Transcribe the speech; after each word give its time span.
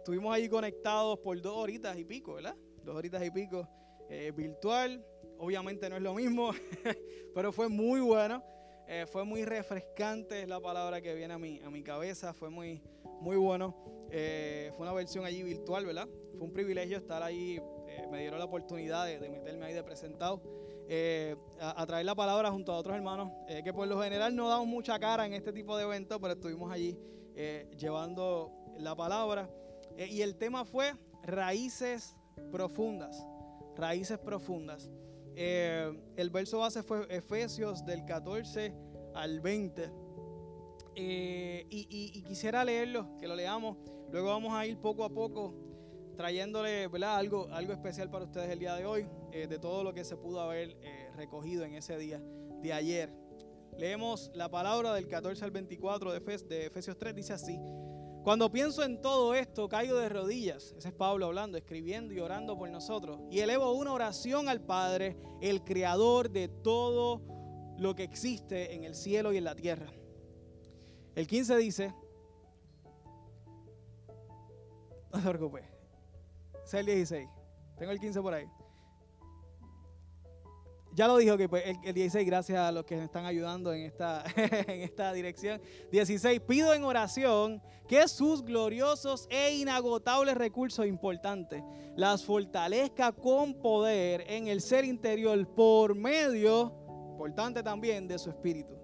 estuvimos 0.00 0.34
ahí 0.34 0.48
conectados 0.48 1.18
por 1.20 1.40
dos 1.40 1.56
horitas 1.56 1.96
y 1.96 2.04
pico, 2.04 2.34
¿verdad? 2.34 2.56
Dos 2.84 2.96
horitas 2.96 3.24
y 3.24 3.30
pico 3.30 3.68
eh, 4.08 4.32
virtual. 4.34 5.04
Obviamente 5.38 5.88
no 5.88 5.96
es 5.96 6.02
lo 6.02 6.14
mismo, 6.14 6.50
pero 7.34 7.52
fue 7.52 7.68
muy 7.68 8.00
bueno. 8.00 8.42
Eh, 8.86 9.06
fue 9.06 9.24
muy 9.24 9.44
refrescante, 9.44 10.42
es 10.42 10.48
la 10.48 10.60
palabra 10.60 11.00
que 11.00 11.14
viene 11.14 11.34
a 11.34 11.38
mi, 11.38 11.60
a 11.60 11.70
mi 11.70 11.82
cabeza. 11.82 12.34
Fue 12.34 12.50
muy, 12.50 12.82
muy 13.20 13.36
bueno. 13.36 13.74
fue 14.10 14.80
una 14.80 14.92
versión 14.92 15.24
allí 15.24 15.42
virtual, 15.42 15.86
¿verdad? 15.86 16.08
Fue 16.32 16.46
un 16.46 16.52
privilegio 16.52 16.98
estar 16.98 17.22
ahí. 17.22 17.60
me 18.10 18.20
dieron 18.20 18.38
la 18.38 18.46
oportunidad 18.46 19.06
de, 19.06 19.20
de 19.20 19.28
meterme 19.30 19.66
ahí 19.66 19.74
de 19.74 19.84
presentado. 19.84 20.42
Eh, 20.92 21.36
a, 21.60 21.86
traer 21.86 22.04
la 22.04 22.16
palabra 22.16 22.50
junto 22.50 22.72
a 22.72 22.76
otros 22.76 22.96
hermanos, 22.96 23.30
eh, 23.46 23.62
que 23.62 23.72
por 23.72 23.86
lo 23.86 24.02
general 24.02 24.34
no 24.34 24.48
damos 24.48 24.66
mucha 24.66 24.98
cara 24.98 25.24
en 25.24 25.34
este 25.34 25.52
tipo 25.52 25.76
de 25.76 25.84
eventos, 25.84 26.18
pero 26.20 26.32
estuvimos 26.32 26.72
allí 26.72 26.98
eh, 27.36 27.70
llevando 27.78 28.50
la 28.76 28.96
palabra. 28.96 29.48
Y 30.08 30.22
el 30.22 30.36
tema 30.36 30.64
fue 30.64 30.94
raíces 31.22 32.16
profundas, 32.50 33.26
raíces 33.76 34.18
profundas. 34.18 34.90
el 35.36 36.30
verso 36.30 36.58
base 36.58 36.82
fue 36.82 37.06
Efesios 37.08 37.84
del 37.84 38.04
14 38.04 38.74
al 39.14 39.40
20. 39.40 39.90
Y, 40.96 41.66
y, 41.70 42.22
quisiera 42.22 42.64
leerlo, 42.64 43.16
que 43.18 43.26
lo 43.26 43.34
leamos. 43.34 43.78
Luego 44.10 44.28
vamos 44.28 44.52
a 44.52 44.66
ir 44.66 44.78
poco 44.78 45.04
a 45.04 45.08
poco 45.08 45.54
trayéndole 46.20 46.84
Algo, 47.06 47.48
algo 47.50 47.72
especial 47.72 48.10
para 48.10 48.26
ustedes 48.26 48.50
el 48.50 48.58
día 48.58 48.74
de 48.74 48.84
hoy, 48.84 49.08
eh, 49.32 49.46
de 49.46 49.58
todo 49.58 49.82
lo 49.82 49.94
que 49.94 50.04
se 50.04 50.18
pudo 50.18 50.40
haber 50.40 50.76
eh, 50.82 51.10
recogido 51.16 51.64
en 51.64 51.74
ese 51.74 51.96
día 51.96 52.22
de 52.60 52.72
ayer. 52.74 53.10
Leemos 53.78 54.30
la 54.34 54.50
palabra 54.50 54.92
del 54.92 55.08
14 55.08 55.42
al 55.46 55.50
24 55.50 56.12
de, 56.12 56.20
de 56.20 56.66
Efesios 56.66 56.98
3, 56.98 57.14
dice 57.14 57.32
así. 57.32 57.58
Cuando 58.22 58.52
pienso 58.52 58.84
en 58.84 59.00
todo 59.00 59.34
esto, 59.34 59.68
caigo 59.68 59.96
de 59.96 60.10
rodillas. 60.10 60.74
Ese 60.76 60.88
es 60.88 60.94
Pablo 60.94 61.26
hablando, 61.26 61.56
escribiendo 61.56 62.12
y 62.12 62.20
orando 62.20 62.56
por 62.56 62.68
nosotros. 62.70 63.20
Y 63.30 63.40
elevo 63.40 63.72
una 63.72 63.94
oración 63.94 64.48
al 64.48 64.60
Padre, 64.60 65.16
el 65.40 65.64
creador 65.64 66.30
de 66.30 66.48
todo 66.48 67.22
lo 67.78 67.94
que 67.94 68.02
existe 68.02 68.74
en 68.74 68.84
el 68.84 68.94
cielo 68.94 69.32
y 69.32 69.38
en 69.38 69.44
la 69.44 69.54
tierra. 69.54 69.90
El 71.14 71.26
15 71.26 71.56
dice, 71.56 71.94
no 75.12 75.20
se 75.20 75.28
preocupe, 75.28 75.64
es 76.62 76.74
el 76.74 76.86
16. 76.86 77.28
Tengo 77.78 77.92
el 77.92 77.98
15 77.98 78.20
por 78.20 78.34
ahí. 78.34 78.46
Ya 80.92 81.06
lo 81.06 81.16
dijo 81.18 81.36
que 81.36 81.48
pues, 81.48 81.64
el, 81.84 81.94
16, 81.94 82.26
gracias 82.26 82.58
a 82.58 82.72
los 82.72 82.84
que 82.84 82.96
me 82.96 83.04
están 83.04 83.24
ayudando 83.24 83.72
en 83.72 83.82
esta, 83.82 84.24
en 84.36 84.80
esta 84.80 85.12
dirección. 85.12 85.60
16, 85.92 86.40
pido 86.40 86.74
en 86.74 86.84
oración 86.84 87.62
que 87.86 88.06
sus 88.08 88.42
gloriosos 88.42 89.26
e 89.30 89.54
inagotables 89.54 90.36
recursos 90.36 90.86
importantes 90.86 91.62
las 91.96 92.24
fortalezca 92.24 93.12
con 93.12 93.54
poder 93.54 94.24
en 94.26 94.48
el 94.48 94.60
ser 94.60 94.84
interior 94.84 95.46
por 95.54 95.94
medio, 95.94 96.72
importante 97.12 97.62
también, 97.62 98.08
de 98.08 98.18
su 98.18 98.30
espíritu. 98.30 98.74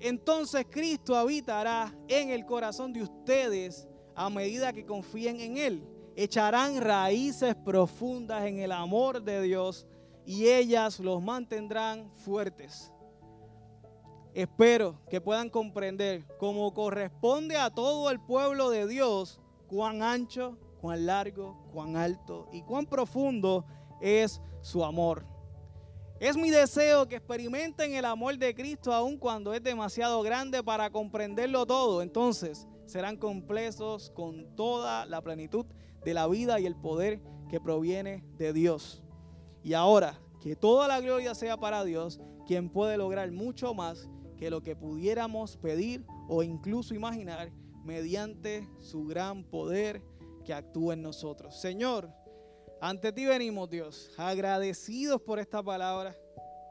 Entonces 0.00 0.66
Cristo 0.70 1.14
habitará 1.14 1.94
en 2.08 2.30
el 2.30 2.46
corazón 2.46 2.92
de 2.92 3.02
ustedes 3.02 3.86
a 4.14 4.30
medida 4.30 4.72
que 4.72 4.86
confíen 4.86 5.40
en 5.40 5.56
Él 5.58 5.86
echarán 6.16 6.80
raíces 6.80 7.54
profundas 7.54 8.44
en 8.44 8.58
el 8.58 8.72
amor 8.72 9.22
de 9.22 9.42
Dios 9.42 9.86
y 10.30 10.48
ellas 10.48 11.00
los 11.00 11.20
mantendrán 11.20 12.08
fuertes. 12.14 12.92
Espero 14.32 15.00
que 15.10 15.20
puedan 15.20 15.50
comprender, 15.50 16.24
como 16.38 16.72
corresponde 16.72 17.56
a 17.56 17.68
todo 17.68 18.08
el 18.12 18.20
pueblo 18.20 18.70
de 18.70 18.86
Dios, 18.86 19.40
cuán 19.66 20.04
ancho, 20.04 20.56
cuán 20.80 21.06
largo, 21.06 21.60
cuán 21.72 21.96
alto 21.96 22.48
y 22.52 22.62
cuán 22.62 22.86
profundo 22.86 23.64
es 24.00 24.40
su 24.60 24.84
amor. 24.84 25.26
Es 26.20 26.36
mi 26.36 26.50
deseo 26.50 27.08
que 27.08 27.16
experimenten 27.16 27.92
el 27.94 28.04
amor 28.04 28.38
de 28.38 28.54
Cristo 28.54 28.92
aun 28.92 29.18
cuando 29.18 29.52
es 29.52 29.64
demasiado 29.64 30.22
grande 30.22 30.62
para 30.62 30.90
comprenderlo 30.90 31.66
todo. 31.66 32.02
Entonces 32.02 32.68
serán 32.86 33.16
completos 33.16 34.12
con 34.14 34.54
toda 34.54 35.06
la 35.06 35.22
plenitud 35.22 35.66
de 36.04 36.14
la 36.14 36.28
vida 36.28 36.60
y 36.60 36.66
el 36.66 36.76
poder 36.76 37.20
que 37.48 37.58
proviene 37.58 38.22
de 38.38 38.52
Dios. 38.52 39.02
Y 39.62 39.74
ahora, 39.74 40.18
que 40.40 40.56
toda 40.56 40.88
la 40.88 41.00
gloria 41.00 41.34
sea 41.34 41.56
para 41.56 41.84
Dios, 41.84 42.20
quien 42.46 42.70
puede 42.70 42.96
lograr 42.96 43.30
mucho 43.30 43.74
más 43.74 44.08
que 44.36 44.50
lo 44.50 44.62
que 44.62 44.74
pudiéramos 44.74 45.56
pedir 45.56 46.04
o 46.28 46.42
incluso 46.42 46.94
imaginar 46.94 47.52
mediante 47.84 48.68
su 48.78 49.04
gran 49.04 49.44
poder 49.44 50.02
que 50.44 50.54
actúa 50.54 50.94
en 50.94 51.02
nosotros. 51.02 51.60
Señor, 51.60 52.10
ante 52.80 53.12
ti 53.12 53.26
venimos, 53.26 53.68
Dios, 53.68 54.10
agradecidos 54.16 55.20
por 55.20 55.38
esta 55.38 55.62
palabra. 55.62 56.16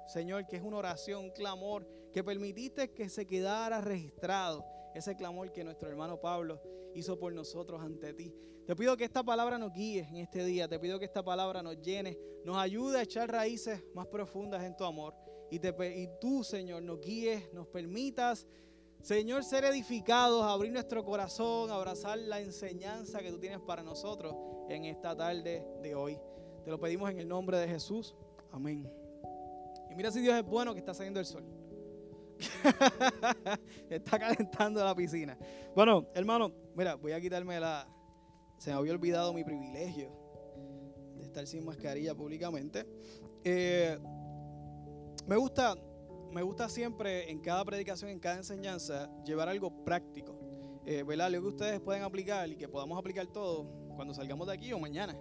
Señor, 0.08 0.48
que 0.48 0.56
es 0.56 0.64
una 0.64 0.78
oración, 0.78 1.26
un 1.26 1.32
clamor, 1.32 1.88
que 2.12 2.24
permitiste 2.24 2.92
que 2.92 3.10
se 3.10 3.28
quedara 3.28 3.82
registrado 3.82 4.66
ese 4.96 5.16
clamor 5.16 5.52
que 5.52 5.64
nuestro 5.64 5.88
hermano 5.88 6.20
Pablo 6.20 6.60
hizo 6.96 7.20
por 7.20 7.32
nosotros 7.34 7.82
ante 7.82 8.14
ti. 8.14 8.34
Te 8.70 8.76
pido 8.76 8.96
que 8.96 9.04
esta 9.04 9.24
palabra 9.24 9.58
nos 9.58 9.74
guíe 9.74 10.02
en 10.02 10.18
este 10.18 10.46
día. 10.46 10.68
Te 10.68 10.78
pido 10.78 11.00
que 11.00 11.06
esta 11.06 11.24
palabra 11.24 11.64
nos 11.64 11.82
llene, 11.82 12.16
nos 12.46 12.56
ayude 12.56 13.00
a 13.00 13.02
echar 13.02 13.28
raíces 13.28 13.84
más 13.96 14.06
profundas 14.06 14.64
en 14.64 14.78
tu 14.78 14.84
amor. 14.84 15.16
Y, 15.50 15.60
tú, 16.22 16.44
Señor, 16.44 16.84
nos 16.84 17.02
guíes, 17.02 17.52
nos 17.52 17.66
permitas, 17.66 18.46
Señor, 19.02 19.44
ser 19.44 19.66
edificados, 19.66 20.44
abrir 20.44 20.72
nuestro 20.72 21.04
corazón, 21.04 21.72
abrazar 21.72 22.20
la 22.20 22.42
enseñanza 22.42 23.22
que 23.22 23.32
tú 23.32 23.40
tienes 23.40 23.60
para 23.60 23.82
nosotros 23.82 24.36
en 24.70 24.86
esta 24.86 25.18
tarde 25.18 25.66
de 25.82 25.96
hoy. 25.96 26.20
Te 26.64 26.70
lo 26.70 26.80
pedimos 26.80 27.10
en 27.10 27.18
el 27.18 27.28
nombre 27.28 27.58
de 27.58 27.68
Jesús. 27.68 28.14
Amén. 28.52 28.88
Y 29.90 29.96
mira 29.96 30.12
si 30.12 30.22
Dios 30.22 30.38
es 30.38 30.46
bueno 30.46 30.74
que 30.74 30.80
está 30.80 30.94
saliendo 30.94 31.20
el 31.20 31.26
sol. 31.26 31.44
Está 33.90 34.20
calentando 34.20 34.86
la 34.86 34.94
piscina. 34.94 35.36
Bueno, 35.76 36.06
hermano, 36.14 36.54
mira, 36.76 36.94
voy 36.94 37.14
a 37.14 37.20
quitarme 37.20 37.60
la. 37.60 37.96
Se 38.60 38.72
me 38.72 38.76
había 38.76 38.92
olvidado 38.92 39.34
mi 39.34 39.44
privilegio 39.46 40.12
de 41.16 41.24
estar 41.24 41.48
sin 41.48 41.64
mascarilla 41.64 42.14
públicamente. 42.14 42.86
Eh, 43.46 43.98
me 45.26 45.38
gusta, 45.38 45.76
me 46.32 46.42
gusta 46.42 46.68
siempre 46.68 47.32
en 47.32 47.40
cada 47.40 47.64
predicación, 47.64 48.12
en 48.12 48.20
cada 48.20 48.36
enseñanza, 48.36 49.10
llevar 49.24 49.48
algo 49.48 49.86
práctico. 49.86 50.38
Eh, 50.86 51.04
¿Verdad? 51.04 51.28
Algo 51.28 51.44
que 51.44 51.48
ustedes 51.48 51.80
pueden 51.80 52.04
aplicar 52.04 52.50
y 52.50 52.58
que 52.58 52.68
podamos 52.68 53.00
aplicar 53.00 53.28
todo 53.28 53.66
cuando 53.96 54.14
salgamos 54.14 54.46
de 54.48 54.54
aquí 54.54 54.74
o 54.74 54.80
mañana. 54.80 55.18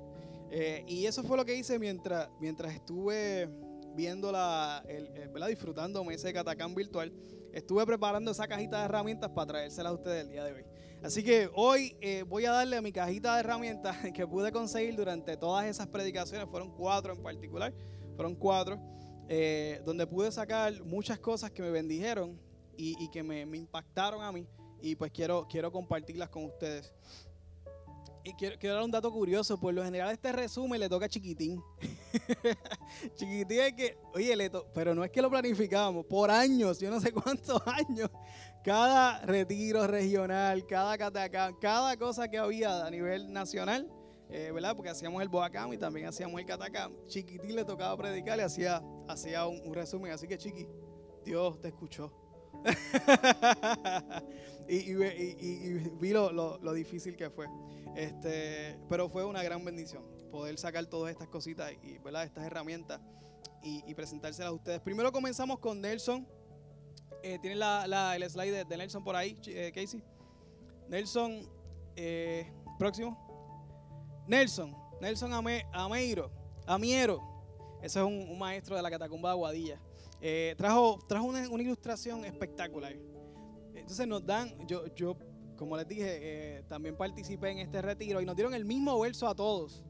Eh, 0.50 0.82
y 0.88 1.06
eso 1.06 1.22
fue 1.22 1.36
lo 1.36 1.44
que 1.44 1.54
hice 1.54 1.78
mientras, 1.78 2.28
mientras 2.40 2.74
estuve 2.74 3.48
viendo 3.94 4.32
la, 4.32 4.82
el, 4.88 5.28
¿verdad? 5.28 5.48
disfrutándome 5.48 6.14
ese 6.14 6.32
catacán 6.32 6.74
virtual, 6.74 7.12
estuve 7.52 7.84
preparando 7.86 8.30
esa 8.30 8.46
cajita 8.46 8.78
de 8.78 8.84
herramientas 8.84 9.30
para 9.30 9.46
traérselas 9.46 9.90
a 9.90 9.94
ustedes 9.94 10.24
el 10.24 10.30
día 10.30 10.44
de 10.44 10.52
hoy. 10.52 10.64
Así 11.02 11.22
que 11.22 11.48
hoy 11.54 11.96
eh, 12.00 12.24
voy 12.24 12.44
a 12.44 12.50
darle 12.50 12.76
a 12.76 12.82
mi 12.82 12.92
cajita 12.92 13.34
de 13.34 13.40
herramientas 13.40 13.96
que 14.14 14.26
pude 14.26 14.50
conseguir 14.50 14.96
durante 14.96 15.36
todas 15.36 15.66
esas 15.66 15.86
predicaciones, 15.86 16.48
fueron 16.48 16.70
cuatro 16.70 17.12
en 17.12 17.22
particular, 17.22 17.72
fueron 18.16 18.34
cuatro, 18.34 18.80
eh, 19.28 19.80
donde 19.84 20.06
pude 20.06 20.32
sacar 20.32 20.82
muchas 20.84 21.18
cosas 21.18 21.50
que 21.50 21.62
me 21.62 21.70
bendijeron 21.70 22.40
y, 22.76 23.08
que 23.10 23.24
me, 23.24 23.44
me, 23.44 23.58
impactaron 23.58 24.22
a 24.22 24.30
mí 24.30 24.46
y 24.80 24.94
pues 24.94 25.10
quiero, 25.10 25.46
quiero 25.48 25.72
compartirlas 25.72 26.28
con 26.28 26.44
ustedes. 26.44 26.94
Y 28.28 28.34
quiero, 28.34 28.74
dar 28.74 28.84
un 28.84 28.90
dato 28.90 29.10
curioso. 29.10 29.58
Por 29.58 29.72
lo 29.72 29.82
general, 29.82 30.10
este 30.10 30.32
resumen 30.32 30.78
le 30.78 30.86
toca 30.86 31.06
a 31.06 31.08
Chiquitín. 31.08 31.62
chiquitín 33.16 33.60
es 33.60 33.72
que, 33.72 33.98
oye, 34.12 34.36
le 34.36 34.50
pero 34.74 34.94
no 34.94 35.02
es 35.02 35.10
que 35.10 35.22
lo 35.22 35.30
planificamos. 35.30 36.04
Por 36.04 36.30
años, 36.30 36.78
yo 36.78 36.90
no 36.90 37.00
sé 37.00 37.10
cuántos 37.10 37.62
años. 37.66 38.10
Cada 38.62 39.24
retiro 39.24 39.86
regional, 39.86 40.66
cada 40.66 40.98
catacán, 40.98 41.54
cada 41.58 41.96
cosa 41.96 42.28
que 42.28 42.36
había 42.36 42.84
a 42.84 42.90
nivel 42.90 43.32
nacional, 43.32 43.90
eh, 44.28 44.50
¿verdad? 44.52 44.76
Porque 44.76 44.90
hacíamos 44.90 45.22
el 45.22 45.28
Boacam 45.28 45.72
y 45.72 45.78
también 45.78 46.06
hacíamos 46.06 46.38
el 46.38 46.46
Catacam. 46.46 46.92
Chiquitín 47.06 47.56
le 47.56 47.64
tocaba 47.64 47.96
predicar 47.96 48.38
y 48.38 48.42
hacía, 48.42 48.82
hacía 49.08 49.46
un 49.46 49.72
resumen. 49.72 50.12
Así 50.12 50.28
que, 50.28 50.36
Chiqui, 50.36 50.68
Dios 51.24 51.58
te 51.62 51.68
escuchó. 51.68 52.27
y, 54.68 54.94
vi 56.00 56.12
lo, 56.12 56.74
difícil 56.74 57.16
que 57.16 57.30
fue. 57.30 57.46
Este, 57.96 58.78
pero 58.88 59.08
fue 59.08 59.24
una 59.24 59.42
gran 59.42 59.64
bendición 59.64 60.04
poder 60.30 60.58
sacar 60.58 60.86
todas 60.86 61.10
estas 61.10 61.28
cositas 61.28 61.72
y 61.82 61.98
¿verdad? 61.98 62.24
estas 62.24 62.44
herramientas 62.44 63.00
y, 63.62 63.94
presentárselas 63.94 64.50
a 64.50 64.52
ustedes. 64.52 64.80
Primero 64.80 65.12
comenzamos 65.12 65.58
con 65.58 65.80
Nelson. 65.80 66.26
Eh, 67.22 67.38
¿Tienen 67.40 67.58
la, 67.58 68.16
el 68.16 68.30
slide 68.30 68.64
de, 68.64 68.76
Nelson 68.76 69.02
por 69.02 69.16
ahí, 69.16 69.36
eh, 69.46 69.72
Casey? 69.74 70.02
Nelson, 70.88 71.48
eh, 71.96 72.50
próximo. 72.78 73.26
Nelson, 74.26 74.74
Nelson 75.00 75.32
Ameiro, 75.32 76.30
Amiero. 76.66 77.20
Ese 77.82 77.98
es 77.98 78.04
un, 78.04 78.38
maestro 78.38 78.76
de 78.76 78.82
la 78.82 78.90
catacumba 78.90 79.30
de 79.30 79.32
Aguadilla. 79.32 79.80
Eh, 80.20 80.54
trajo 80.56 80.98
trajo 81.06 81.26
una, 81.26 81.44
ilustración 81.44 82.24
espectacular. 82.24 82.96
Entonces 83.74 84.06
nos 84.06 84.24
dan, 84.24 84.66
yo, 84.66 84.86
yo 84.94 85.16
como 85.56 85.76
les 85.76 85.86
dije, 85.86 86.18
eh, 86.58 86.62
también 86.68 86.96
participé 86.96 87.50
en 87.50 87.58
este 87.58 87.82
retiro 87.82 88.20
y 88.20 88.26
nos 88.26 88.36
dieron 88.36 88.54
el 88.54 88.64
mismo 88.64 88.98
verso 89.00 89.28
a 89.28 89.34
todos. 89.34 89.84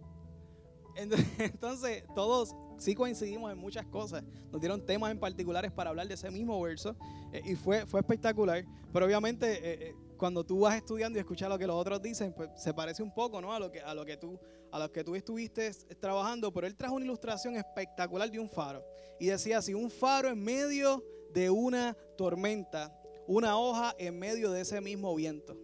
Entonces, 1.38 2.04
todos 2.14 2.56
sí 2.76 2.94
coincidimos 2.94 3.52
en 3.52 3.58
muchas 3.58 3.86
cosas. 3.86 4.24
Nos 4.50 4.60
dieron 4.60 4.84
temas 4.84 5.12
en 5.12 5.20
particulares 5.20 5.70
para 5.70 5.90
hablar 5.90 6.08
de 6.08 6.14
ese 6.14 6.30
mismo 6.30 6.60
verso 6.60 6.96
eh, 7.32 7.40
y 7.44 7.54
fue, 7.54 7.86
fue 7.86 8.00
espectacular. 8.00 8.64
Pero 8.92 9.06
obviamente, 9.06 9.94
cuando 10.18 10.44
tú 10.44 10.60
vas 10.60 10.76
estudiando 10.76 11.18
y 11.18 11.20
escuchas 11.20 11.48
lo 11.48 11.58
que 11.58 11.66
los 11.66 11.76
otros 11.76 12.02
dicen, 12.02 12.34
pues 12.34 12.50
se 12.56 12.74
parece 12.74 13.02
un 13.02 13.14
poco 13.14 13.40
¿no? 13.40 13.52
a, 13.52 13.58
lo 13.58 13.70
que, 13.70 13.80
a, 13.80 13.94
lo 13.94 14.04
que 14.04 14.16
tú, 14.16 14.38
a 14.70 14.78
lo 14.78 14.92
que 14.92 15.02
tú 15.04 15.14
estuviste 15.14 15.72
trabajando. 16.00 16.52
Pero 16.52 16.66
él 16.66 16.76
trajo 16.76 16.96
una 16.96 17.04
ilustración 17.04 17.56
espectacular 17.56 18.30
de 18.30 18.38
un 18.38 18.48
faro. 18.48 18.84
Y 19.18 19.26
decía 19.26 19.58
así, 19.58 19.72
un 19.72 19.90
faro 19.90 20.28
en 20.28 20.42
medio 20.42 21.02
de 21.32 21.48
una 21.48 21.96
tormenta 22.16 22.92
una 23.28 23.58
hoja 23.58 23.94
en 23.98 24.18
medio 24.18 24.50
de 24.50 24.62
ese 24.62 24.80
mismo 24.80 25.14
viento. 25.14 25.56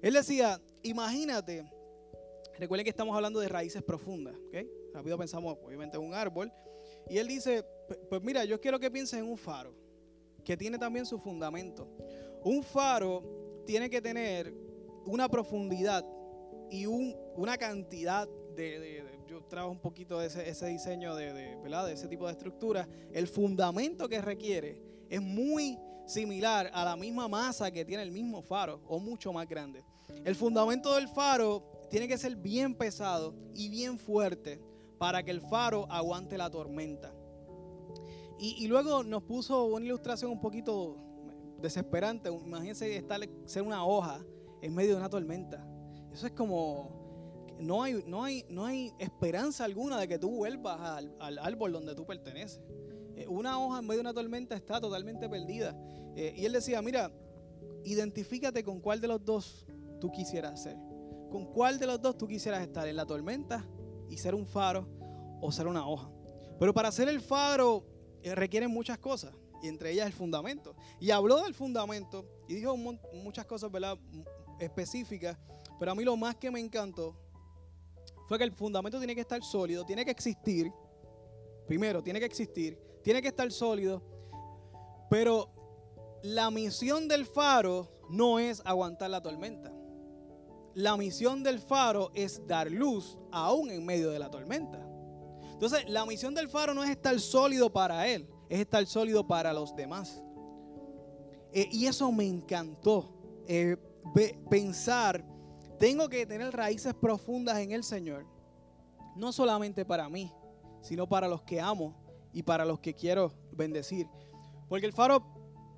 Él 0.00 0.14
decía, 0.14 0.60
imagínate, 0.82 1.70
recuerden 2.58 2.84
que 2.84 2.90
estamos 2.90 3.14
hablando 3.14 3.40
de 3.40 3.48
raíces 3.48 3.82
profundas, 3.82 4.34
¿ok? 4.48 4.66
Rápido 4.94 5.18
pensamos 5.18 5.58
obviamente 5.62 5.98
en 5.98 6.02
un 6.02 6.14
árbol. 6.14 6.50
Y 7.08 7.18
él 7.18 7.28
dice, 7.28 7.62
pues 8.08 8.22
mira, 8.22 8.44
yo 8.46 8.58
quiero 8.58 8.80
que 8.80 8.90
pienses 8.90 9.20
en 9.20 9.26
un 9.26 9.36
faro, 9.36 9.74
que 10.42 10.56
tiene 10.56 10.78
también 10.78 11.04
su 11.04 11.18
fundamento. 11.18 11.86
Un 12.42 12.62
faro 12.62 13.22
tiene 13.66 13.90
que 13.90 14.00
tener 14.00 14.54
una 15.06 15.28
profundidad 15.28 16.04
y 16.70 16.86
una 16.86 17.56
cantidad 17.58 18.28
de, 18.56 19.04
yo 19.28 19.42
trabajo 19.44 19.72
un 19.72 19.80
poquito 19.80 20.18
de 20.18 20.26
ese, 20.26 20.66
diseño 20.66 21.14
de, 21.14 21.32
de, 21.32 21.56
de 21.56 21.92
ese 21.92 22.08
tipo 22.08 22.26
de 22.26 22.32
estructura. 22.32 22.88
El 23.12 23.26
fundamento 23.26 24.08
que 24.08 24.20
requiere 24.20 24.80
es 25.08 25.20
muy 25.20 25.78
similar 26.06 26.70
a 26.72 26.84
la 26.84 26.96
misma 26.96 27.28
masa 27.28 27.70
que 27.70 27.84
tiene 27.84 28.02
el 28.02 28.10
mismo 28.10 28.42
faro 28.42 28.80
o 28.86 28.98
mucho 28.98 29.32
más 29.32 29.48
grande. 29.48 29.84
El 30.24 30.34
fundamento 30.34 30.94
del 30.94 31.08
faro 31.08 31.64
tiene 31.90 32.08
que 32.08 32.18
ser 32.18 32.36
bien 32.36 32.74
pesado 32.74 33.34
y 33.54 33.68
bien 33.68 33.98
fuerte 33.98 34.60
para 34.98 35.22
que 35.22 35.30
el 35.30 35.40
faro 35.40 35.86
aguante 35.90 36.38
la 36.38 36.50
tormenta. 36.50 37.14
Y, 38.38 38.66
luego 38.66 39.04
nos 39.04 39.22
puso 39.22 39.64
una 39.64 39.86
ilustración 39.86 40.30
un 40.30 40.40
poquito 40.40 40.96
desesperante. 41.60 42.30
Imagínense 42.30 42.96
estar, 42.96 43.20
ser 43.44 43.62
una 43.62 43.84
hoja 43.84 44.24
en 44.62 44.74
medio 44.74 44.92
de 44.92 44.96
una 44.96 45.10
tormenta. 45.10 45.66
Eso 46.12 46.26
es 46.26 46.32
como, 46.32 47.04
no 47.58 47.82
hay, 47.82 48.02
no 48.06 48.24
hay, 48.24 48.44
no 48.48 48.64
hay 48.64 48.92
esperanza 48.98 49.64
alguna 49.64 49.98
de 49.98 50.08
que 50.08 50.18
tú 50.18 50.30
vuelvas 50.30 50.80
al, 51.18 51.38
árbol 51.38 51.72
donde 51.72 51.94
tú 51.94 52.06
perteneces. 52.06 52.60
Eh, 53.16 53.26
una 53.28 53.58
hoja 53.58 53.78
en 53.78 53.86
medio 53.86 53.98
de 53.98 54.08
una 54.08 54.14
tormenta 54.14 54.54
está 54.54 54.80
totalmente 54.80 55.28
perdida. 55.28 55.76
Eh, 56.16 56.34
y 56.36 56.44
él 56.44 56.52
decía, 56.52 56.80
mira, 56.82 57.12
identifícate 57.84 58.62
con 58.64 58.80
cuál 58.80 59.00
de 59.00 59.08
los 59.08 59.24
dos 59.24 59.66
tú 60.00 60.10
quisieras 60.10 60.62
ser. 60.62 60.76
Con 61.30 61.46
cuál 61.46 61.78
de 61.78 61.86
los 61.86 62.00
dos 62.00 62.16
tú 62.16 62.26
quisieras 62.26 62.62
estar, 62.62 62.86
en 62.86 62.96
la 62.96 63.06
tormenta 63.06 63.64
y 64.08 64.16
ser 64.18 64.34
un 64.34 64.46
faro 64.46 64.88
o 65.40 65.50
ser 65.52 65.66
una 65.66 65.86
hoja. 65.86 66.10
Pero 66.58 66.72
para 66.72 66.92
ser 66.92 67.08
el 67.08 67.20
faro 67.20 67.84
eh, 68.22 68.34
requieren 68.34 68.70
muchas 68.70 68.98
cosas, 68.98 69.34
y 69.64 69.68
entre 69.68 69.90
ellas 69.90 70.06
el 70.06 70.12
fundamento. 70.12 70.76
Y 71.00 71.10
habló 71.10 71.42
del 71.42 71.54
fundamento 71.54 72.24
y 72.46 72.54
dijo 72.54 72.76
muchas 72.76 73.46
cosas 73.46 73.70
específicas, 74.60 75.36
pero 75.78 75.92
a 75.92 75.94
mí 75.94 76.04
lo 76.04 76.16
más 76.16 76.36
que 76.36 76.50
me 76.50 76.60
encantó 76.60 77.16
fue 78.28 78.38
que 78.38 78.44
el 78.44 78.52
fundamento 78.52 78.98
tiene 78.98 79.14
que 79.14 79.22
estar 79.22 79.42
sólido, 79.42 79.84
tiene 79.84 80.04
que 80.04 80.10
existir. 80.12 80.70
Primero, 81.66 82.02
tiene 82.02 82.20
que 82.20 82.26
existir 82.26 82.78
tiene 83.04 83.22
que 83.22 83.28
estar 83.28 83.52
sólido. 83.52 84.02
Pero 85.08 86.18
la 86.24 86.50
misión 86.50 87.06
del 87.06 87.26
faro 87.26 87.92
no 88.10 88.40
es 88.40 88.62
aguantar 88.64 89.10
la 89.10 89.22
tormenta. 89.22 89.72
La 90.74 90.96
misión 90.96 91.44
del 91.44 91.60
faro 91.60 92.10
es 92.14 92.44
dar 92.48 92.68
luz 92.68 93.16
aún 93.30 93.70
en 93.70 93.84
medio 93.84 94.10
de 94.10 94.18
la 94.18 94.30
tormenta. 94.30 94.84
Entonces, 95.52 95.88
la 95.88 96.04
misión 96.04 96.34
del 96.34 96.48
faro 96.48 96.74
no 96.74 96.82
es 96.82 96.90
estar 96.90 97.18
sólido 97.20 97.72
para 97.72 98.08
él, 98.08 98.28
es 98.48 98.60
estar 98.60 98.84
sólido 98.86 99.26
para 99.26 99.52
los 99.52 99.74
demás. 99.74 100.22
Eh, 101.52 101.68
y 101.70 101.86
eso 101.86 102.10
me 102.12 102.26
encantó. 102.26 103.14
Eh, 103.46 103.76
pensar, 104.50 105.24
tengo 105.78 106.08
que 106.08 106.26
tener 106.26 106.54
raíces 106.54 106.94
profundas 106.94 107.58
en 107.58 107.72
el 107.72 107.84
Señor. 107.84 108.26
No 109.16 109.32
solamente 109.32 109.84
para 109.84 110.08
mí, 110.08 110.32
sino 110.82 111.08
para 111.08 111.28
los 111.28 111.42
que 111.42 111.60
amo 111.60 111.94
y 112.32 112.42
para 112.42 112.64
los 112.64 112.80
que 112.80 112.94
quiero 112.94 113.32
bendecir. 113.52 114.08
Porque 114.68 114.86
el 114.86 114.92
faro 114.92 115.24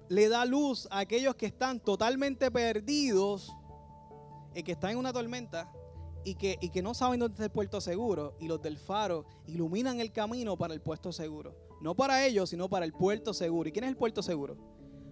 le 0.08 0.28
da 0.28 0.44
luz 0.44 0.88
a 0.90 1.00
aquellos 1.00 1.34
que 1.34 1.46
están 1.46 1.80
totalmente 1.80 2.50
perdidos 2.50 3.52
y 4.54 4.62
que 4.62 4.72
están 4.72 4.92
en 4.92 4.98
una 4.98 5.12
tormenta 5.12 5.70
y 6.24 6.36
que, 6.36 6.56
y 6.60 6.70
que 6.70 6.82
no 6.82 6.94
saben 6.94 7.20
dónde 7.20 7.34
está 7.34 7.44
el 7.44 7.50
puerto 7.50 7.80
seguro. 7.80 8.36
Y 8.40 8.48
los 8.48 8.62
del 8.62 8.78
faro 8.78 9.26
iluminan 9.46 10.00
el 10.00 10.12
camino 10.12 10.56
para 10.56 10.72
el 10.72 10.80
puerto 10.80 11.12
seguro. 11.12 11.65
No 11.80 11.94
para 11.94 12.26
ellos, 12.26 12.50
sino 12.50 12.68
para 12.68 12.84
el 12.84 12.92
puerto 12.92 13.34
seguro. 13.34 13.68
¿Y 13.68 13.72
quién 13.72 13.84
es 13.84 13.90
el 13.90 13.96
puerto 13.96 14.22
seguro? 14.22 14.56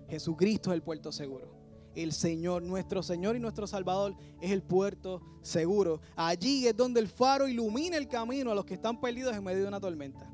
Jesucristo 0.08 0.70
es 0.70 0.76
el 0.76 0.82
puerto 0.82 1.12
seguro. 1.12 1.52
El 1.94 2.12
Señor, 2.12 2.62
nuestro 2.62 3.02
Señor 3.02 3.36
y 3.36 3.40
nuestro 3.40 3.66
Salvador 3.66 4.16
es 4.40 4.50
el 4.50 4.62
puerto 4.62 5.22
seguro. 5.42 6.00
Allí 6.16 6.66
es 6.66 6.76
donde 6.76 7.00
el 7.00 7.08
faro 7.08 7.46
ilumina 7.46 7.96
el 7.96 8.08
camino 8.08 8.50
a 8.50 8.54
los 8.54 8.64
que 8.64 8.74
están 8.74 9.00
perdidos 9.00 9.36
en 9.36 9.44
medio 9.44 9.62
de 9.62 9.68
una 9.68 9.80
tormenta. 9.80 10.30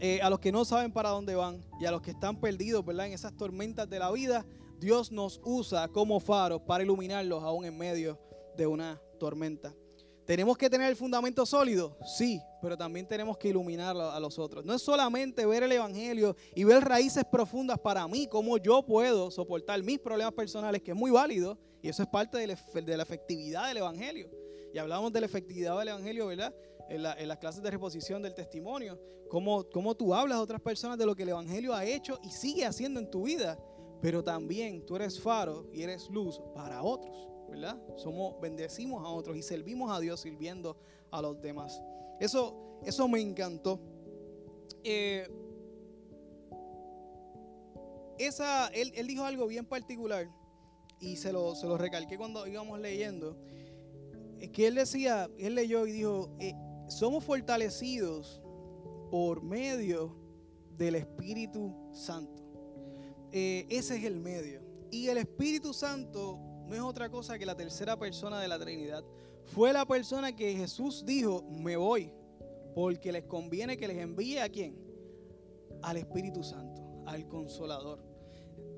Eh, 0.00 0.20
a 0.20 0.28
los 0.28 0.40
que 0.40 0.52
no 0.52 0.64
saben 0.64 0.92
para 0.92 1.10
dónde 1.10 1.34
van 1.34 1.64
y 1.80 1.86
a 1.86 1.90
los 1.90 2.02
que 2.02 2.10
están 2.10 2.38
perdidos, 2.38 2.84
¿verdad? 2.84 3.06
En 3.06 3.12
esas 3.12 3.34
tormentas 3.34 3.88
de 3.88 3.98
la 3.98 4.10
vida, 4.10 4.44
Dios 4.78 5.10
nos 5.10 5.40
usa 5.42 5.88
como 5.88 6.20
faro 6.20 6.64
para 6.64 6.84
iluminarlos 6.84 7.42
aún 7.42 7.64
en 7.64 7.78
medio 7.78 8.20
de 8.56 8.66
una 8.66 9.00
tormenta. 9.18 9.74
¿Tenemos 10.26 10.58
que 10.58 10.68
tener 10.68 10.88
el 10.90 10.96
fundamento 10.96 11.46
sólido? 11.46 11.96
Sí, 12.18 12.40
pero 12.60 12.76
también 12.76 13.06
tenemos 13.06 13.38
que 13.38 13.48
iluminar 13.48 13.96
a 13.96 14.18
los 14.18 14.38
otros. 14.38 14.64
No 14.64 14.74
es 14.74 14.82
solamente 14.82 15.46
ver 15.46 15.62
el 15.62 15.72
Evangelio 15.72 16.36
y 16.54 16.64
ver 16.64 16.82
raíces 16.82 17.24
profundas 17.24 17.78
para 17.78 18.06
mí, 18.08 18.26
cómo 18.26 18.58
yo 18.58 18.84
puedo 18.84 19.30
soportar 19.30 19.82
mis 19.82 20.00
problemas 20.00 20.34
personales, 20.34 20.82
que 20.82 20.90
es 20.90 20.96
muy 20.96 21.12
válido, 21.12 21.56
y 21.80 21.88
eso 21.88 22.02
es 22.02 22.08
parte 22.08 22.38
de 22.38 22.96
la 22.96 23.02
efectividad 23.02 23.68
del 23.68 23.78
Evangelio. 23.78 24.28
Y 24.74 24.78
hablamos 24.78 25.12
de 25.12 25.20
la 25.20 25.26
efectividad 25.26 25.78
del 25.78 25.88
Evangelio, 25.88 26.26
¿verdad? 26.26 26.52
en, 26.88 27.28
las 27.28 27.38
clases 27.38 27.62
de 27.62 27.70
reposición 27.70 28.22
del 28.22 28.34
testimonio, 28.34 28.98
cómo, 29.28 29.68
cómo 29.70 29.94
tú 29.94 30.14
hablas 30.14 30.38
a 30.38 30.42
otras 30.42 30.60
personas 30.60 30.98
de 30.98 31.06
lo 31.06 31.14
que 31.14 31.24
el 31.24 31.30
Evangelio 31.30 31.74
ha 31.74 31.84
hecho 31.84 32.18
y 32.22 32.30
sigue 32.30 32.64
haciendo 32.64 33.00
en 33.00 33.10
tu 33.10 33.24
vida, 33.24 33.58
pero 34.00 34.22
también 34.22 34.84
tú 34.84 34.96
eres 34.96 35.20
faro 35.20 35.68
y 35.72 35.82
eres 35.82 36.08
luz 36.10 36.40
para 36.54 36.82
otros, 36.82 37.28
¿verdad? 37.48 37.80
Somos, 37.96 38.40
bendecimos 38.40 39.04
a 39.04 39.08
otros 39.08 39.36
y 39.36 39.42
servimos 39.42 39.90
a 39.90 40.00
Dios 40.00 40.20
sirviendo 40.20 40.76
a 41.10 41.22
los 41.22 41.40
demás. 41.40 41.80
Eso, 42.20 42.80
eso 42.84 43.08
me 43.08 43.20
encantó. 43.20 43.80
Eh, 44.84 45.28
esa, 48.18 48.68
él, 48.68 48.92
él, 48.94 49.06
dijo 49.06 49.24
algo 49.24 49.46
bien 49.46 49.66
particular 49.66 50.28
y 51.00 51.16
se 51.16 51.32
lo, 51.32 51.54
se 51.54 51.66
lo 51.66 51.76
recalqué 51.76 52.16
cuando 52.16 52.46
íbamos 52.46 52.80
leyendo. 52.80 53.36
Es 54.40 54.50
que 54.50 54.66
él 54.66 54.74
decía, 54.74 55.28
él 55.38 55.54
leyó 55.54 55.86
y 55.86 55.92
dijo, 55.92 56.30
eh, 56.40 56.54
somos 56.88 57.24
fortalecidos 57.24 58.42
por 59.10 59.42
medio 59.42 60.16
del 60.76 60.96
Espíritu 60.96 61.74
Santo. 61.92 62.42
Eh, 63.32 63.66
ese 63.70 63.96
es 63.96 64.04
el 64.04 64.16
medio. 64.16 64.62
Y 64.90 65.08
el 65.08 65.18
Espíritu 65.18 65.72
Santo 65.72 66.38
no 66.68 66.74
es 66.74 66.80
otra 66.80 67.08
cosa 67.08 67.38
que 67.38 67.46
la 67.46 67.56
tercera 67.56 67.98
persona 67.98 68.40
de 68.40 68.48
la 68.48 68.58
Trinidad. 68.58 69.04
Fue 69.44 69.72
la 69.72 69.86
persona 69.86 70.34
que 70.34 70.54
Jesús 70.54 71.04
dijo, 71.06 71.42
me 71.42 71.76
voy, 71.76 72.12
porque 72.74 73.12
les 73.12 73.24
conviene 73.24 73.76
que 73.76 73.88
les 73.88 73.98
envíe 73.98 74.38
a 74.38 74.48
quién? 74.48 74.76
Al 75.82 75.96
Espíritu 75.96 76.42
Santo, 76.42 76.82
al 77.06 77.28
Consolador. 77.28 78.02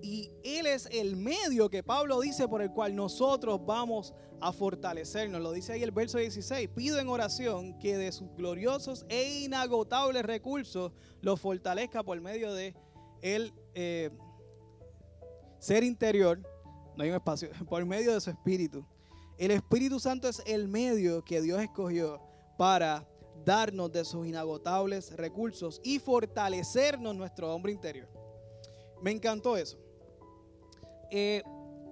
Y 0.00 0.30
Él 0.44 0.66
es 0.66 0.86
el 0.92 1.16
medio 1.16 1.68
que 1.68 1.82
Pablo 1.82 2.20
dice 2.20 2.46
por 2.46 2.62
el 2.62 2.70
cual 2.70 2.94
nosotros 2.94 3.60
vamos 3.64 4.14
a 4.40 4.52
fortalecernos. 4.52 5.40
Lo 5.40 5.52
dice 5.52 5.72
ahí 5.72 5.82
el 5.82 5.90
verso 5.90 6.18
16. 6.18 6.68
Pido 6.68 6.98
en 6.98 7.08
oración 7.08 7.78
que 7.78 7.96
de 7.96 8.12
sus 8.12 8.32
gloriosos 8.36 9.04
e 9.08 9.40
inagotables 9.40 10.24
recursos 10.24 10.92
los 11.20 11.40
fortalezca 11.40 12.04
por 12.04 12.20
medio 12.20 12.52
de 12.52 12.74
el 13.22 13.52
eh, 13.74 14.10
ser 15.58 15.82
interior. 15.82 16.40
No 16.98 17.04
hay 17.04 17.10
un 17.10 17.16
espacio. 17.16 17.50
Por 17.68 17.86
medio 17.86 18.12
de 18.12 18.20
su 18.20 18.28
espíritu. 18.28 18.84
El 19.38 19.52
Espíritu 19.52 20.00
Santo 20.00 20.28
es 20.28 20.42
el 20.46 20.66
medio 20.66 21.24
que 21.24 21.40
Dios 21.40 21.62
escogió 21.62 22.20
para 22.58 23.08
darnos 23.44 23.92
de 23.92 24.04
sus 24.04 24.26
inagotables 24.26 25.16
recursos 25.16 25.80
y 25.84 26.00
fortalecernos 26.00 27.14
nuestro 27.14 27.54
hombre 27.54 27.70
interior. 27.70 28.08
Me 29.00 29.12
encantó 29.12 29.56
eso. 29.56 29.78
Eh, 31.12 31.44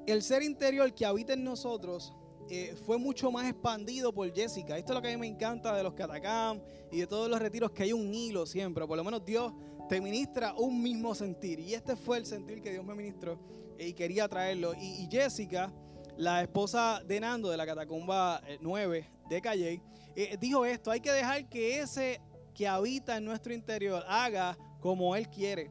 el 0.09 0.23
ser 0.25 0.43
interior 0.43 0.93
que 0.93 1.07
habita 1.07 1.35
en 1.35 1.45
nosotros 1.45 2.13
eh, 2.51 2.75
fue 2.85 2.99
mucho 2.99 3.31
más 3.31 3.49
expandido 3.49 4.13
por 4.13 4.35
Jessica. 4.35 4.77
Esto 4.77 4.93
es 4.93 4.97
lo 4.97 5.03
que 5.03 5.09
a 5.09 5.13
mí 5.13 5.17
me 5.19 5.29
encanta 5.29 5.73
de 5.77 5.85
los 5.85 5.95
Catacam 5.95 6.61
y 6.91 6.99
de 6.99 7.07
todos 7.07 7.31
los 7.31 7.39
retiros, 7.39 7.71
que 7.71 7.85
hay 7.85 7.93
un 7.93 8.13
hilo 8.13 8.45
siempre. 8.45 8.85
Por 8.89 8.97
lo 8.97 9.05
menos 9.05 9.25
Dios 9.25 9.53
te 9.89 10.01
ministra 10.01 10.53
un 10.59 10.83
mismo 10.83 11.15
sentir. 11.15 11.61
Y 11.61 11.75
este 11.75 11.95
fue 11.95 12.19
el 12.19 12.27
sentir 12.27 12.61
que 12.61 12.73
Dios 12.73 12.85
me 12.85 12.97
ministró 12.97 13.39
y 13.79 13.93
quería 13.93 14.29
traerlo. 14.29 14.75
Y, 14.75 15.09
Jessica 15.11 15.73
la 16.17 16.43
esposa 16.43 17.03
de 17.05 17.21
Nando 17.21 17.51
de 17.51 17.59
la 17.59 17.67
Catacumba 17.67 18.41
9 18.61 18.99
eh, 18.99 19.11
de 19.29 19.41
Calle, 19.43 19.83
eh, 20.15 20.37
dijo 20.41 20.65
esto, 20.65 20.91
hay 20.91 21.01
que 21.01 21.13
dejar 21.13 21.47
que 21.49 21.81
ese 21.81 22.23
que 22.55 22.67
habita 22.67 23.19
en 23.19 23.25
nuestro 23.27 23.53
interior 23.53 24.03
haga 24.09 24.57
como 24.81 25.15
Él 25.15 25.29
quiere. 25.29 25.71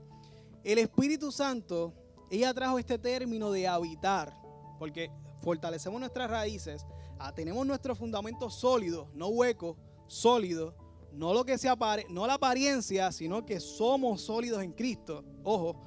El 0.63 0.77
Espíritu 0.77 1.31
Santo, 1.31 1.93
ella 2.29 2.53
trajo 2.53 2.77
este 2.77 2.99
término 2.99 3.51
de 3.51 3.67
habitar, 3.67 4.37
porque 4.77 5.09
fortalecemos 5.41 5.99
nuestras 5.99 6.29
raíces, 6.29 6.85
ah, 7.17 7.33
tenemos 7.33 7.65
nuestro 7.65 7.95
fundamento 7.95 8.49
sólido, 8.51 9.09
no 9.13 9.27
hueco, 9.29 9.77
sólido, 10.07 10.75
no 11.11 11.33
lo 11.33 11.45
que 11.45 11.57
se 11.57 11.69
no 12.09 12.27
la 12.27 12.33
apariencia, 12.33 13.11
sino 13.11 13.45
que 13.45 13.59
somos 13.59 14.21
sólidos 14.21 14.61
en 14.61 14.73
Cristo. 14.73 15.23
Ojo, 15.43 15.81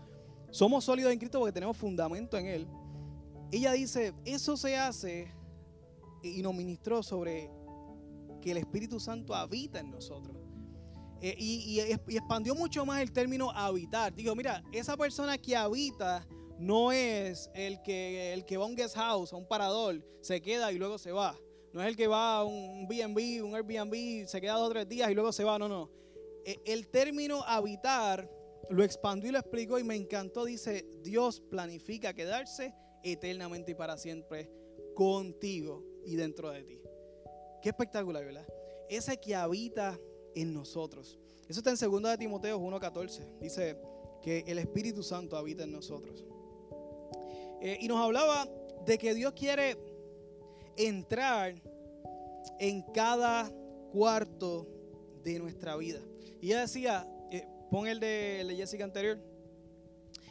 somos 0.51 0.85
sólidos 0.85 1.13
en 1.13 1.19
Cristo 1.19 1.39
porque 1.39 1.53
tenemos 1.53 1.77
fundamento 1.77 2.37
en 2.37 2.47
Él. 2.47 2.69
Ella 3.51 3.73
dice, 3.73 4.15
eso 4.25 4.57
se 4.57 4.77
hace 4.77 5.33
y 6.23 6.43
nos 6.43 6.55
ministró 6.55 7.03
sobre 7.03 7.51
que 8.41 8.53
el 8.53 8.59
Espíritu 8.59 9.01
Santo 9.01 9.35
habita 9.35 9.81
en 9.81 9.91
nosotros. 9.91 10.37
Eh, 11.21 11.35
y, 11.37 11.81
expandió 11.81 12.55
mucho 12.55 12.87
más 12.87 13.01
el 13.01 13.13
término 13.13 13.51
habitar. 13.51 14.15
Digo, 14.15 14.35
mira, 14.35 14.63
esa 14.73 14.97
persona 14.97 15.37
que 15.37 15.57
habita 15.57 16.27
no 16.59 16.93
es 16.93 17.51
el 17.55 17.83
que, 17.83 18.33
el 18.33 18.45
que 18.45 18.57
va 18.57 18.65
a 18.65 18.69
un 18.69 18.77
guest 18.77 18.97
house, 18.97 19.33
a 19.33 19.37
un 19.37 19.47
parador, 19.47 20.05
se 20.21 20.41
queda 20.41 20.71
y 20.71 20.79
luego 20.79 20.99
se 20.99 21.13
va. 21.13 21.37
No 21.73 21.83
es 21.83 21.89
el 21.89 21.97
que 21.97 22.07
va 22.07 22.39
a 22.39 22.45
un 22.45 22.87
BNB, 22.87 23.45
un 23.45 23.55
Airbnb, 23.55 24.27
se 24.27 24.41
queda 24.41 24.55
dos 24.55 24.69
o 24.69 24.71
tres 24.71 24.89
días 24.89 25.11
y 25.11 25.15
luego 25.15 25.33
se 25.33 25.45
va. 25.45 25.59
No, 25.59 25.69
no. 25.69 25.91
E, 26.45 26.61
el 26.67 26.89
término 26.89 27.43
habitar 27.45 28.31
lo 28.71 28.85
expandió 28.85 29.31
y 29.31 29.33
lo 29.33 29.39
explicó 29.39 29.79
y 29.79 29.85
me 29.85 29.97
encantó. 29.97 30.45
Dice, 30.45 30.87
Dios 31.03 31.41
planifica 31.41 32.15
quedarse 32.15 32.75
eternamente 33.03 33.73
y 33.73 33.75
para 33.75 33.97
siempre 33.97 34.51
contigo 34.95 35.85
y 36.05 36.17
dentro 36.17 36.51
de 36.51 36.63
ti. 36.65 36.81
Qué 37.63 37.71
espectacular, 37.71 38.25
¿verdad? 38.25 38.47
Ese 38.89 39.19
que 39.19 39.35
habita 39.35 39.99
en 40.35 40.53
nosotros. 40.53 41.19
Eso 41.49 41.61
está 41.61 41.71
en 41.71 41.91
2 41.91 42.03
de 42.11 42.19
Timoteo 42.19 42.61
1.14. 42.61 43.39
Dice 43.41 43.77
que 44.23 44.45
el 44.47 44.59
Espíritu 44.59 45.03
Santo 45.03 45.37
habita 45.37 45.65
en 45.65 45.73
nosotros. 45.73 46.27
Eh, 47.61 47.79
y 47.81 47.89
nos 47.89 47.99
hablaba 47.99 48.49
de 48.85 48.99
que 48.99 49.15
Dios 49.15 49.33
quiere 49.33 49.77
entrar 50.77 51.55
en 52.59 52.83
cada 52.83 53.51
cuarto 53.93 54.67
de 55.25 55.39
nuestra 55.39 55.77
vida. 55.77 56.01
Y 56.41 56.49
ella 56.49 56.61
decía, 56.61 57.07
pon 57.71 57.87
el 57.87 58.01
de, 58.01 58.41
el 58.41 58.57
Jessica 58.57 58.85
anterior. 58.85 59.19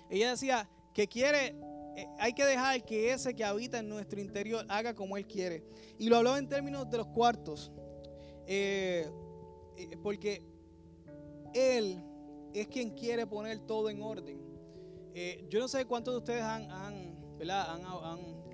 Ella 0.10 0.32
decía 0.32 0.70
que 0.94 1.08
quiere 1.08 1.56
eh, 1.98 2.08
hay 2.20 2.32
que 2.32 2.46
dejar 2.46 2.86
que 2.86 3.12
ese 3.12 3.34
que 3.34 3.44
habita 3.44 3.80
en 3.80 3.90
nuestro 3.90 4.22
interior 4.22 4.64
haga 4.70 4.94
como 4.94 5.18
Él 5.18 5.26
quiere. 5.26 5.64
Y 5.98 6.10
lo 6.10 6.18
hablaba 6.18 6.38
en 6.38 6.48
términos 6.48 6.88
de 6.92 6.98
los 6.98 7.08
cuartos. 7.08 7.72
Eh, 8.46 9.10
eh, 9.78 9.98
porque 10.04 10.44
Él 11.56 12.00
es 12.54 12.68
quien 12.68 12.92
quiere 12.92 13.26
poner 13.26 13.58
todo 13.66 13.90
en 13.90 14.04
orden. 14.04 14.40
yo 15.50 15.60
no 15.60 15.68
sé 15.68 15.86
cuántos 15.86 16.14
de 16.14 16.18
ustedes 16.20 16.44
han, 16.44 16.70
han, 16.70 17.18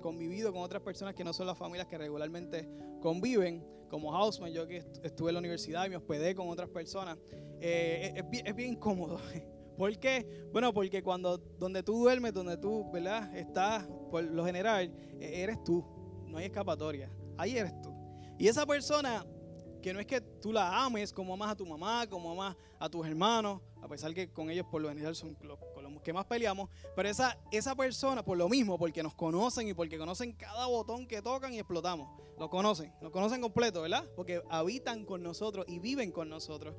convivido 0.04 0.52
con 0.52 0.60
otras 0.60 0.82
personas 0.82 1.14
que 1.14 1.24
no 1.24 1.32
son 1.32 1.46
las 1.46 1.56
familias 1.56 1.88
que 1.88 1.96
regularmente 1.96 2.68
conviven, 3.00 3.66
como 3.88 4.12
Houseman, 4.12 4.52
yo 4.52 4.66
que 4.66 4.84
estuve 5.02 5.30
en 5.30 5.34
la 5.36 5.38
universidad 5.38 5.86
y 5.86 5.88
me 5.88 5.96
hospedé 5.96 6.34
con 6.34 6.50
otras 6.50 6.68
personas. 6.68 7.16
es, 7.58 8.12
es 8.44 8.54
bien 8.54 8.72
incómodo. 8.72 9.18
¿Por 9.78 9.98
qué? 9.98 10.26
Bueno, 10.52 10.74
porque 10.74 11.02
cuando 11.02 11.38
donde 11.38 11.82
tú 11.82 12.00
duermes, 12.00 12.34
donde 12.34 12.58
tú, 12.58 12.84
¿verdad? 12.92 13.34
Estás, 13.34 13.88
por 14.10 14.22
lo 14.22 14.44
general, 14.44 14.92
e, 15.18 15.42
eres 15.42 15.64
tú. 15.64 15.82
No 16.26 16.36
hay 16.36 16.44
escapatoria. 16.44 17.10
Ahí 17.38 17.56
eres 17.56 17.72
tú. 17.80 17.90
Y 18.38 18.46
esa 18.46 18.66
persona, 18.66 19.24
que 19.80 19.94
no 19.94 20.00
es 20.00 20.06
que 20.06 20.20
tú 20.20 20.52
la 20.52 20.84
ames 20.84 21.14
como 21.14 21.32
amas 21.32 21.52
a 21.52 21.56
tu 21.56 21.64
mamá, 21.64 22.06
como 22.06 22.30
amas 22.30 22.54
a 22.78 22.90
tus 22.90 23.06
hermanos, 23.06 23.62
a 23.80 23.88
pesar 23.88 24.12
que 24.12 24.30
con 24.30 24.50
ellos 24.50 24.66
por 24.70 24.82
lo 24.82 24.90
general 24.90 25.14
son 25.14 25.34
los 25.40 25.58
que 26.04 26.12
más 26.12 26.26
peleamos, 26.26 26.70
pero 26.94 27.08
esa, 27.08 27.36
esa 27.50 27.74
persona, 27.74 28.24
por 28.24 28.38
lo 28.38 28.48
mismo, 28.48 28.78
porque 28.78 29.02
nos 29.02 29.14
conocen 29.14 29.66
y 29.66 29.74
porque 29.74 29.98
conocen 29.98 30.32
cada 30.32 30.66
botón 30.66 31.08
que 31.08 31.20
tocan 31.22 31.52
y 31.52 31.58
explotamos, 31.58 32.08
lo 32.38 32.48
conocen, 32.48 32.92
lo 33.00 33.10
conocen 33.10 33.40
completo, 33.40 33.82
¿verdad? 33.82 34.04
Porque 34.14 34.42
habitan 34.48 35.04
con 35.04 35.22
nosotros 35.22 35.64
y 35.68 35.80
viven 35.80 36.12
con 36.12 36.28
nosotros. 36.28 36.76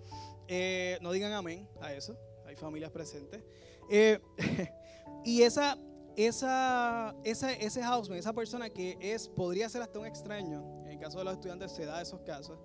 Eh, 0.47 0.97
no 1.01 1.11
digan 1.11 1.33
amén 1.33 1.67
a 1.81 1.93
eso 1.93 2.15
familias 2.55 2.91
presentes. 2.91 3.43
Eh, 3.89 4.19
y 5.23 5.41
esa, 5.41 5.77
esa, 6.15 7.15
esa, 7.23 7.53
ese 7.53 7.83
houseman, 7.83 8.19
esa 8.19 8.33
persona 8.33 8.69
que 8.69 8.97
es, 8.99 9.27
podría 9.27 9.69
ser 9.69 9.81
hasta 9.81 9.99
un 9.99 10.05
extraño, 10.05 10.83
en 10.85 10.91
el 10.91 10.99
caso 10.99 11.19
de 11.19 11.25
los 11.25 11.33
estudiantes 11.33 11.71
se 11.71 11.85
da 11.85 12.01
esos 12.01 12.21
casos, 12.21 12.57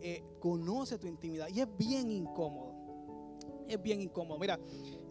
eh, 0.00 0.22
conoce 0.40 0.98
tu 0.98 1.06
intimidad 1.06 1.48
y 1.48 1.60
es 1.60 1.76
bien 1.76 2.10
incómodo. 2.10 2.76
Es 3.68 3.82
bien 3.82 4.00
incómodo. 4.00 4.38
Mira, 4.38 4.58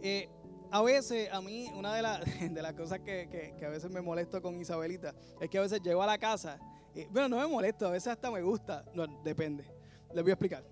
eh, 0.02 0.30
a 0.72 0.82
veces, 0.82 1.30
a 1.32 1.42
mí, 1.42 1.70
una 1.76 1.94
de, 1.96 2.02
las 2.62 2.74
cosas 2.74 3.00
que, 3.00 3.56
a 3.66 3.70
veces 3.70 3.92
me 3.92 4.02
molesto 4.02 4.42
con 4.42 4.60
Isabelita 4.60 5.14
es 5.40 5.50
que 5.50 5.58
a 5.58 5.62
veces 5.62 5.82
llego 5.82 6.02
a 6.02 6.08
la 6.08 6.18
casa, 6.18 6.60
bueno, 7.12 7.30
no 7.30 7.38
me 7.38 7.48
molesto, 7.48 7.88
a 7.88 7.92
veces 7.92 8.08
hasta 8.08 8.32
me 8.32 8.42
gusta, 8.42 8.84
no, 8.94 9.06
depende, 9.24 9.64
les 10.14 10.24
voy 10.24 10.32
a 10.32 10.34
explicar. 10.34 10.64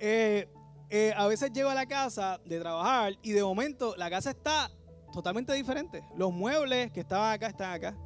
Eh, 0.00 0.48
eh, 0.90 1.12
a 1.16 1.26
veces 1.26 1.52
llego 1.52 1.68
a 1.68 1.74
la 1.74 1.86
casa 1.86 2.40
de 2.44 2.60
trabajar 2.60 3.14
y 3.22 3.32
de 3.32 3.42
momento 3.42 3.94
la 3.96 4.08
casa 4.08 4.30
está 4.30 4.70
totalmente 5.12 5.52
diferente. 5.52 6.02
Los 6.16 6.32
muebles 6.32 6.90
que 6.92 7.00
estaban 7.00 7.32
acá 7.32 7.48
están 7.48 7.72
acá. 7.72 7.96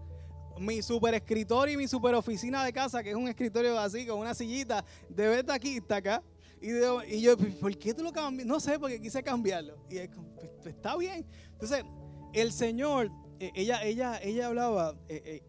Mi 0.58 0.82
super 0.82 1.14
escritorio 1.14 1.74
y 1.74 1.76
mi 1.76 1.88
super 1.88 2.14
oficina 2.14 2.64
de 2.64 2.72
casa, 2.72 3.02
que 3.02 3.10
es 3.10 3.16
un 3.16 3.28
escritorio 3.28 3.78
así, 3.78 4.06
con 4.06 4.18
una 4.18 4.34
sillita, 4.34 4.84
debe 5.08 5.40
estar 5.40 5.56
aquí, 5.56 5.76
está 5.76 5.96
acá. 5.96 6.22
Y, 6.62 7.20
yo, 7.20 7.36
¿por 7.36 7.76
qué 7.76 7.92
tú 7.92 8.02
lo 8.02 8.12
cambias? 8.12 8.46
No 8.46 8.60
sé, 8.60 8.78
porque 8.78 9.00
quise 9.00 9.22
cambiarlo. 9.22 9.76
Y 9.90 9.98
es, 9.98 10.08
pues, 10.08 10.50
pues, 10.62 10.74
está 10.74 10.96
bien. 10.96 11.26
Entonces, 11.52 11.84
el 12.32 12.52
Señor, 12.52 13.10
eh, 13.40 13.50
ella, 13.54 13.82
ella, 13.82 14.20
ella 14.22 14.46
hablaba, 14.46 14.94
eh, 15.08 15.42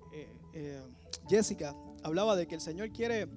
Jessica, 1.29 1.75
hablaba 2.03 2.35
de 2.35 2.47
que 2.47 2.55
el 2.55 2.61
Señor 2.61 2.91
quiere, 2.91 3.27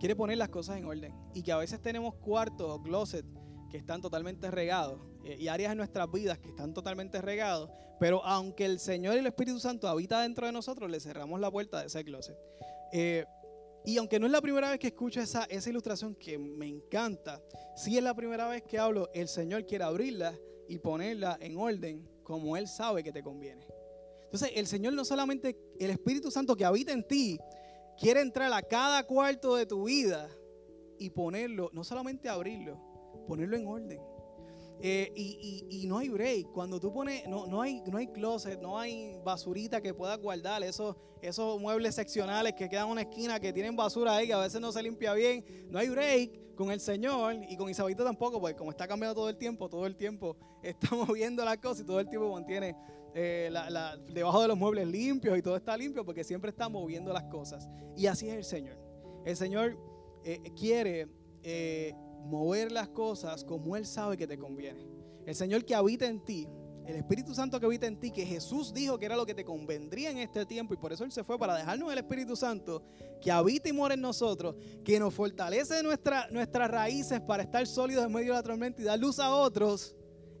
quiere 0.00 0.16
poner 0.16 0.38
las 0.38 0.48
cosas 0.48 0.78
en 0.78 0.86
orden. 0.86 1.14
Y 1.34 1.42
que 1.42 1.52
a 1.52 1.56
veces 1.58 1.80
tenemos 1.80 2.14
cuartos 2.14 2.68
o 2.70 2.82
closet 2.82 3.24
que 3.70 3.76
están 3.76 4.00
totalmente 4.00 4.50
regados 4.50 5.00
eh, 5.24 5.36
y 5.38 5.48
áreas 5.48 5.72
en 5.72 5.78
nuestras 5.78 6.10
vidas 6.10 6.38
que 6.38 6.48
están 6.48 6.72
totalmente 6.72 7.20
regados, 7.20 7.70
pero 8.00 8.24
aunque 8.24 8.64
el 8.64 8.78
Señor 8.78 9.16
y 9.16 9.18
el 9.18 9.26
Espíritu 9.26 9.60
Santo 9.60 9.88
habita 9.88 10.22
dentro 10.22 10.46
de 10.46 10.52
nosotros, 10.52 10.90
le 10.90 11.00
cerramos 11.00 11.40
la 11.40 11.50
puerta 11.50 11.80
de 11.80 11.86
ese 11.86 12.04
closet. 12.04 12.36
Eh, 12.92 13.26
y 13.88 13.96
aunque 13.96 14.20
no 14.20 14.26
es 14.26 14.32
la 14.32 14.42
primera 14.42 14.68
vez 14.68 14.78
que 14.78 14.88
escucho 14.88 15.18
esa, 15.18 15.44
esa 15.44 15.70
ilustración 15.70 16.14
que 16.14 16.36
me 16.36 16.66
encanta, 16.66 17.42
sí 17.74 17.96
es 17.96 18.04
la 18.04 18.14
primera 18.14 18.46
vez 18.46 18.62
que 18.62 18.78
hablo, 18.78 19.08
el 19.14 19.28
Señor 19.28 19.64
quiere 19.64 19.82
abrirla 19.82 20.38
y 20.68 20.78
ponerla 20.78 21.38
en 21.40 21.56
orden 21.56 22.06
como 22.22 22.58
Él 22.58 22.68
sabe 22.68 23.02
que 23.02 23.12
te 23.12 23.22
conviene. 23.22 23.66
Entonces 24.24 24.50
el 24.56 24.66
Señor 24.66 24.92
no 24.92 25.06
solamente, 25.06 25.56
el 25.80 25.88
Espíritu 25.88 26.30
Santo 26.30 26.54
que 26.54 26.66
habita 26.66 26.92
en 26.92 27.02
ti, 27.02 27.38
quiere 27.98 28.20
entrar 28.20 28.52
a 28.52 28.60
cada 28.60 29.04
cuarto 29.04 29.56
de 29.56 29.64
tu 29.64 29.84
vida 29.84 30.28
y 30.98 31.08
ponerlo, 31.08 31.70
no 31.72 31.82
solamente 31.82 32.28
abrirlo, 32.28 32.78
ponerlo 33.26 33.56
en 33.56 33.66
orden. 33.66 34.00
Eh, 34.80 35.12
y, 35.16 35.86
no 35.86 35.98
hay 35.98 36.08
break. 36.08 36.52
Cuando 36.52 36.78
tú 36.78 36.92
pones, 36.92 37.26
no, 37.26 37.46
no, 37.46 37.62
hay, 37.62 37.82
no 37.86 37.98
hay 37.98 38.08
closet, 38.08 38.60
no 38.60 38.78
hay 38.78 39.18
basurita 39.24 39.80
que 39.80 39.94
puedas 39.94 40.18
guardar. 40.18 40.62
Esos, 40.62 40.96
esos 41.22 41.60
muebles 41.60 41.94
seccionales 41.94 42.52
que 42.54 42.68
quedan 42.68 42.86
en 42.86 42.92
una 42.92 43.00
esquina 43.02 43.40
que 43.40 43.52
tienen 43.52 43.74
basura 43.74 44.16
ahí 44.16 44.26
que 44.26 44.32
a 44.34 44.38
veces 44.38 44.60
no 44.60 44.70
se 44.70 44.82
limpia 44.82 45.14
bien. 45.14 45.44
No 45.70 45.78
hay 45.78 45.88
break 45.88 46.54
con 46.54 46.70
el 46.70 46.80
Señor 46.80 47.36
y 47.48 47.56
con 47.56 47.70
Isabelita 47.70 48.04
tampoco, 48.04 48.40
porque 48.40 48.56
como 48.56 48.70
está 48.70 48.86
cambiando 48.86 49.14
todo 49.14 49.28
el 49.28 49.36
tiempo, 49.36 49.68
todo 49.68 49.86
el 49.86 49.96
tiempo 49.96 50.36
está 50.62 50.94
moviendo 50.94 51.44
las 51.44 51.58
cosas 51.58 51.80
y 51.80 51.84
todo 51.84 52.00
el 52.00 52.08
tiempo 52.08 52.32
mantiene 52.32 52.76
eh, 53.14 53.50
debajo 54.12 54.42
de 54.42 54.48
los 54.48 54.58
muebles 54.58 54.86
limpios 54.86 55.38
y 55.38 55.42
todo 55.42 55.56
está 55.56 55.76
limpio 55.76 56.04
porque 56.04 56.22
siempre 56.22 56.50
está 56.50 56.68
moviendo 56.68 57.12
las 57.12 57.24
cosas. 57.24 57.68
Y 57.96 58.06
así 58.06 58.28
es 58.28 58.36
el 58.36 58.44
Señor. 58.44 58.78
El 59.24 59.36
Señor 59.36 59.78
eh, 60.24 60.40
quiere 60.56 61.08
mover 62.24 62.72
las 62.72 62.88
cosas 62.88 63.44
como 63.44 63.76
Él 63.76 63.86
sabe 63.86 64.16
que 64.16 64.26
te 64.26 64.38
conviene. 64.38 64.86
El 65.26 65.34
Señor 65.34 65.64
que 65.64 65.74
habita 65.74 66.06
en 66.06 66.24
ti, 66.24 66.48
el 66.86 66.96
Espíritu 66.96 67.34
Santo 67.34 67.60
que 67.60 67.66
habita 67.66 67.86
en 67.86 68.00
ti, 68.00 68.10
que 68.10 68.24
Jesús 68.24 68.72
dijo 68.72 68.98
que 68.98 69.04
era 69.04 69.14
lo 69.14 69.26
que 69.26 69.34
te 69.34 69.44
convendría 69.44 70.10
en 70.10 70.16
este 70.18 70.46
tiempo 70.46 70.72
y 70.72 70.78
por 70.78 70.90
eso 70.90 71.04
Él 71.04 71.12
se 71.12 71.22
fue 71.22 71.38
para 71.38 71.54
dejarnos 71.54 71.92
el 71.92 71.98
Espíritu 71.98 72.34
Santo, 72.34 72.82
que 73.20 73.30
habita 73.30 73.68
y 73.68 73.72
mora 73.74 73.92
en 73.92 74.00
nosotros, 74.00 74.56
que 74.84 74.98
nos 74.98 75.12
fortalece 75.12 75.82
nuestra, 75.82 76.28
nuestras 76.30 76.70
raíces 76.70 77.20
para 77.20 77.42
estar 77.42 77.66
sólidos 77.66 78.06
en 78.06 78.12
medio 78.12 78.32
de 78.32 78.38
la 78.38 78.42
tormenta 78.42 78.80
y 78.80 78.84
dar 78.86 78.98
luz 78.98 79.18
a 79.18 79.34
otros. 79.34 79.94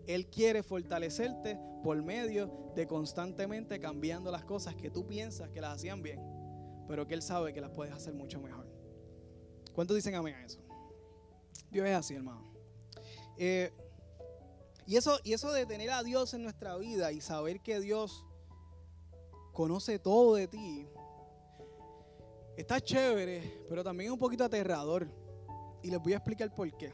Él 0.06 0.26
quiere 0.28 0.62
fortalecerte 0.62 1.58
por 1.82 2.02
medio 2.02 2.50
de 2.74 2.86
constantemente 2.86 3.78
cambiando 3.78 4.30
las 4.30 4.44
cosas 4.44 4.74
que 4.74 4.90
tú 4.90 5.06
piensas 5.06 5.50
que 5.50 5.60
las 5.60 5.74
hacían 5.74 6.02
bien, 6.02 6.18
pero 6.86 7.06
que 7.06 7.12
Él 7.12 7.20
sabe 7.20 7.52
que 7.52 7.60
las 7.60 7.72
puedes 7.72 7.92
hacer 7.92 8.14
mucho 8.14 8.40
mejor. 8.40 8.66
¿Cuántos 9.74 9.96
dicen 9.96 10.14
amén 10.14 10.34
a 10.34 10.44
eso? 10.46 10.67
Dios 11.70 11.86
es 11.86 11.94
así, 11.94 12.14
hermano. 12.14 12.44
Eh, 13.36 13.72
y, 14.86 14.96
eso, 14.96 15.18
y 15.22 15.32
eso 15.32 15.52
de 15.52 15.66
tener 15.66 15.90
a 15.90 16.02
Dios 16.02 16.34
en 16.34 16.42
nuestra 16.42 16.76
vida 16.76 17.12
y 17.12 17.20
saber 17.20 17.60
que 17.60 17.80
Dios 17.80 18.24
conoce 19.52 19.98
todo 19.98 20.34
de 20.34 20.48
ti, 20.48 20.88
está 22.56 22.80
chévere, 22.80 23.64
pero 23.68 23.84
también 23.84 24.08
es 24.08 24.12
un 24.12 24.18
poquito 24.18 24.44
aterrador. 24.44 25.08
Y 25.82 25.90
les 25.90 26.00
voy 26.00 26.12
a 26.12 26.16
explicar 26.16 26.52
por 26.54 26.70
qué. 26.76 26.92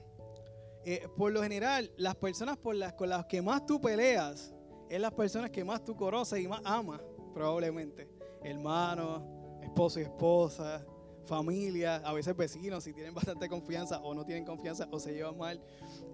Eh, 0.85 1.09
por 1.17 1.33
lo 1.33 1.43
general, 1.43 1.91
las 1.97 2.15
personas 2.17 2.59
por 2.59 2.75
las, 2.75 2.93
con 2.93 3.09
las 3.09 3.25
que 3.25 3.41
más 3.41 3.65
tú 3.65 3.81
peleas 3.81 4.55
es 4.91 5.01
las 5.01 5.13
personas 5.13 5.51
que 5.51 5.65
más 5.65 5.83
tú 5.83 5.97
conoces 5.97 6.43
y 6.43 6.47
más 6.47 6.61
amas, 6.65 7.01
probablemente. 7.33 8.09
Hermanos, 8.43 9.23
esposo 9.63 10.01
y 10.01 10.03
esposa, 10.03 10.85
familia, 11.25 11.97
a 11.97 12.13
veces 12.13 12.37
vecinos, 12.37 12.85
si 12.85 12.93
tienen 12.93 13.15
bastante 13.15 13.49
confianza 13.49 14.01
o 14.01 14.15
no 14.15 14.25
tienen 14.25 14.45
confianza 14.45 14.89
o 14.91 15.01
se 15.01 15.13
llevan 15.13 15.37
mal. 15.37 15.61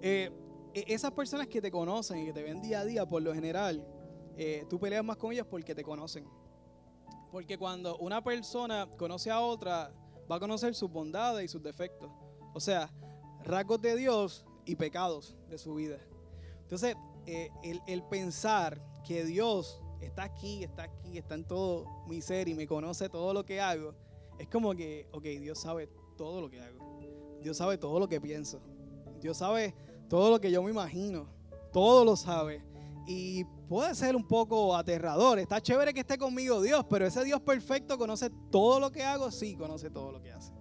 Eh, 0.01 0.31
e, 0.75 0.85
esas 0.89 1.13
personas 1.13 1.47
que 1.49 1.61
te 1.61 1.71
conocen 1.71 2.19
y 2.19 2.27
que 2.27 2.33
te 2.33 2.43
ven 2.43 2.61
día 2.61 2.81
a 2.81 2.85
día, 2.85 3.07
por 3.07 3.23
lo 3.23 3.35
general, 3.35 3.87
eh, 4.37 4.65
tú 4.69 4.79
peleas 4.79 5.05
más 5.05 5.17
con 5.17 5.33
ellas 5.33 5.47
porque 5.49 5.75
te 5.75 5.83
conocen. 5.83 6.27
Porque 7.31 7.59
cuando 7.59 7.97
una 7.99 8.23
persona 8.23 8.89
conoce 8.97 9.31
a 9.31 9.41
otra, 9.41 9.93
va 10.31 10.37
a 10.37 10.41
conocer 10.41 10.75
sus 10.75 10.91
bondades 10.91 11.45
y 11.45 11.49
sus 11.49 11.63
defectos. 11.63 12.11
O 12.55 12.61
sea, 12.61 12.91
rasgos 13.45 13.81
de 13.81 13.97
Dios 13.97 14.45
y 14.65 14.77
pecados 14.77 15.37
de 15.49 15.59
su 15.59 15.75
vida. 15.75 15.99
Entonces, 16.63 16.97
eh, 17.27 17.51
el, 17.63 17.81
el, 17.87 18.03
pensar 18.05 18.81
que 19.05 19.25
Dios 19.25 19.83
está 20.01 20.25
aquí, 20.25 20.65
está 20.65 20.85
aquí, 20.85 21.19
está 21.19 21.35
en 21.35 21.45
todo 21.45 21.85
mi 22.07 22.21
ser 22.23 22.49
y 22.49 22.55
me 22.55 22.67
conoce 22.67 23.09
todo 23.09 23.35
lo 23.35 23.45
que 23.45 23.61
hago, 23.61 23.95
es 24.41 24.49
como 24.49 24.75
que, 24.75 25.07
ok, 25.13 25.23
Dios 25.23 25.59
sabe 25.59 25.87
todo 26.17 26.41
lo 26.41 26.49
que 26.49 26.61
hago. 26.63 27.39
Dios 27.43 27.59
sabe 27.59 27.77
todo 27.77 28.01
lo 28.01 28.09
que 28.09 28.21
pienso. 28.21 28.61
Dios 29.21 29.37
sabe 29.37 29.75
todo 30.09 30.31
lo 30.31 30.41
que 30.41 30.51
yo 30.51 30.63
me 30.63 30.71
imagino. 30.71 31.29
Todo 31.73 32.07
lo 32.07 32.17
sabe. 32.17 32.65
Y 33.07 33.45
puede 33.69 33.95
ser 33.95 34.17
un 34.17 34.27
poco 34.27 34.75
aterrador. 34.75 35.39
Está 35.39 35.61
chévere 35.61 35.93
que 35.93 36.01
esté 36.01 36.17
conmigo 36.17 36.63
Dios, 36.63 36.87
pero 36.89 37.07
ese 37.07 37.23
Dios 37.23 37.43
perfecto 37.43 37.99
conoce 37.99 38.31
todo 38.51 38.81
lo 38.81 38.91
que 38.91 39.03
hago, 39.03 39.31
sí, 39.31 39.57
conoce 39.57 39.91
todo 39.91 40.11
lo 40.11 40.23
que 40.23 40.33
hace. 40.33 40.53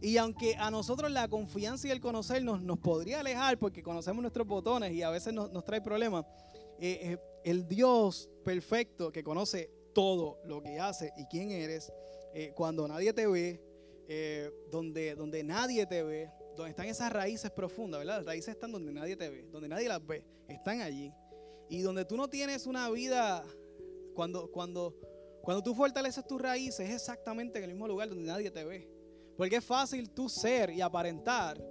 Y 0.00 0.16
aunque 0.16 0.54
a 0.54 0.70
nosotros 0.70 1.10
la 1.10 1.26
confianza 1.26 1.88
y 1.88 1.90
el 1.90 2.00
conocernos 2.00 2.62
nos 2.62 2.78
podría 2.78 3.18
alejar 3.18 3.58
porque 3.58 3.82
conocemos 3.82 4.22
nuestros 4.22 4.46
botones 4.46 4.92
y 4.92 5.02
a 5.02 5.10
veces 5.10 5.34
nos, 5.34 5.64
trae 5.64 5.80
problemas, 5.80 6.24
eh, 6.78 7.00
eh, 7.02 7.18
el 7.44 7.66
Dios 7.66 8.30
perfecto 8.44 9.10
que 9.10 9.24
conoce 9.24 9.72
todo 9.92 10.38
lo 10.44 10.62
que 10.62 10.78
hace 10.78 11.12
y 11.16 11.24
quién 11.24 11.50
eres, 11.50 11.92
eh, 12.40 12.52
cuando 12.54 12.86
nadie 12.86 13.12
te 13.12 13.26
ve, 13.26 13.60
donde, 14.70 15.14
donde 15.14 15.42
nadie 15.44 15.84
te 15.86 16.02
ve, 16.02 16.30
donde 16.56 16.70
están 16.70 16.86
esas 16.86 17.12
raíces 17.12 17.50
profundas, 17.50 18.00
¿verdad? 18.00 18.18
Las 18.18 18.26
raíces 18.26 18.54
están 18.54 18.72
donde 18.72 18.92
nadie 18.92 19.16
te 19.16 19.28
ve, 19.28 19.48
donde 19.50 19.68
nadie 19.68 19.88
las 19.88 20.04
ve, 20.06 20.24
están 20.48 20.80
allí. 20.80 21.12
Y 21.68 21.80
donde 21.80 22.04
tú 22.04 22.16
no 22.16 22.28
tienes 22.28 22.66
una 22.66 22.88
vida, 22.90 23.44
cuando, 24.14 24.50
cuando, 24.50 24.94
cuando 25.42 25.62
tú 25.62 25.74
fortaleces 25.74 26.26
tus 26.26 26.40
raíces, 26.40 26.88
es 26.88 26.94
exactamente 26.94 27.58
en 27.58 27.64
el 27.64 27.70
mismo 27.70 27.86
lugar 27.86 28.08
donde 28.08 28.24
nadie 28.24 28.50
te 28.50 28.64
ve. 28.64 28.88
Porque 29.36 29.56
es 29.56 29.64
fácil 29.64 30.10
tú 30.10 30.28
ser 30.28 30.70
y 30.70 30.80
aparentar, 30.80 31.62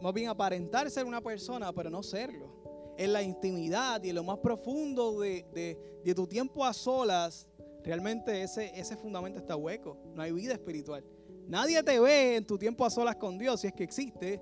más 0.00 0.12
bien 0.12 0.28
aparentar 0.28 0.90
ser 0.90 1.04
una 1.04 1.20
persona, 1.20 1.72
pero 1.72 1.88
no 1.88 2.02
serlo. 2.02 2.94
En 2.98 3.12
la 3.12 3.22
intimidad 3.22 4.02
y 4.02 4.08
en 4.08 4.16
lo 4.16 4.24
más 4.24 4.38
profundo 4.38 5.20
de, 5.20 6.02
tu 6.14 6.26
tiempo 6.26 6.64
a 6.64 6.72
solas, 6.72 7.46
realmente 7.84 8.42
ese, 8.42 8.78
ese 8.78 8.96
fundamento 8.96 9.38
está 9.38 9.54
hueco. 9.56 9.98
No 10.14 10.22
hay 10.22 10.32
vida 10.32 10.54
espiritual. 10.54 11.04
Nadie 11.46 11.82
te 11.82 12.00
ve 12.00 12.36
en 12.36 12.46
tu 12.46 12.58
tiempo 12.58 12.84
a 12.84 12.90
solas 12.90 13.16
con 13.16 13.38
Dios, 13.38 13.60
si 13.60 13.66
es 13.66 13.72
que 13.74 13.84
existe. 13.84 14.40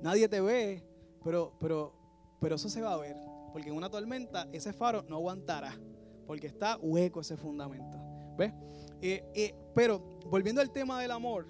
Nadie 0.00 0.28
te 0.28 0.40
ve, 0.40 0.84
pero, 1.24 1.54
pero, 1.58 1.94
pero 2.40 2.56
eso 2.56 2.68
se 2.68 2.82
va 2.82 2.92
a 2.92 2.98
ver. 2.98 3.16
Porque 3.52 3.70
en 3.70 3.76
una 3.76 3.88
tormenta 3.88 4.48
ese 4.52 4.72
faro 4.72 5.04
no 5.08 5.16
aguantará, 5.16 5.78
porque 6.26 6.46
está 6.46 6.76
hueco 6.76 7.20
ese 7.20 7.36
fundamento. 7.36 7.98
¿Ves? 8.36 8.52
Eh, 9.00 9.24
eh, 9.34 9.54
pero 9.74 10.18
volviendo 10.26 10.60
al 10.60 10.70
tema 10.70 11.00
del 11.00 11.12
amor, 11.12 11.46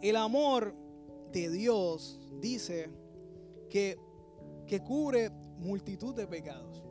el 0.00 0.14
amor 0.16 0.74
de 1.32 1.50
Dios 1.50 2.20
dice 2.40 2.90
que, 3.68 3.98
que 4.66 4.80
cubre 4.80 5.30
multitud 5.30 6.14
de 6.14 6.26
pecados. 6.26 6.84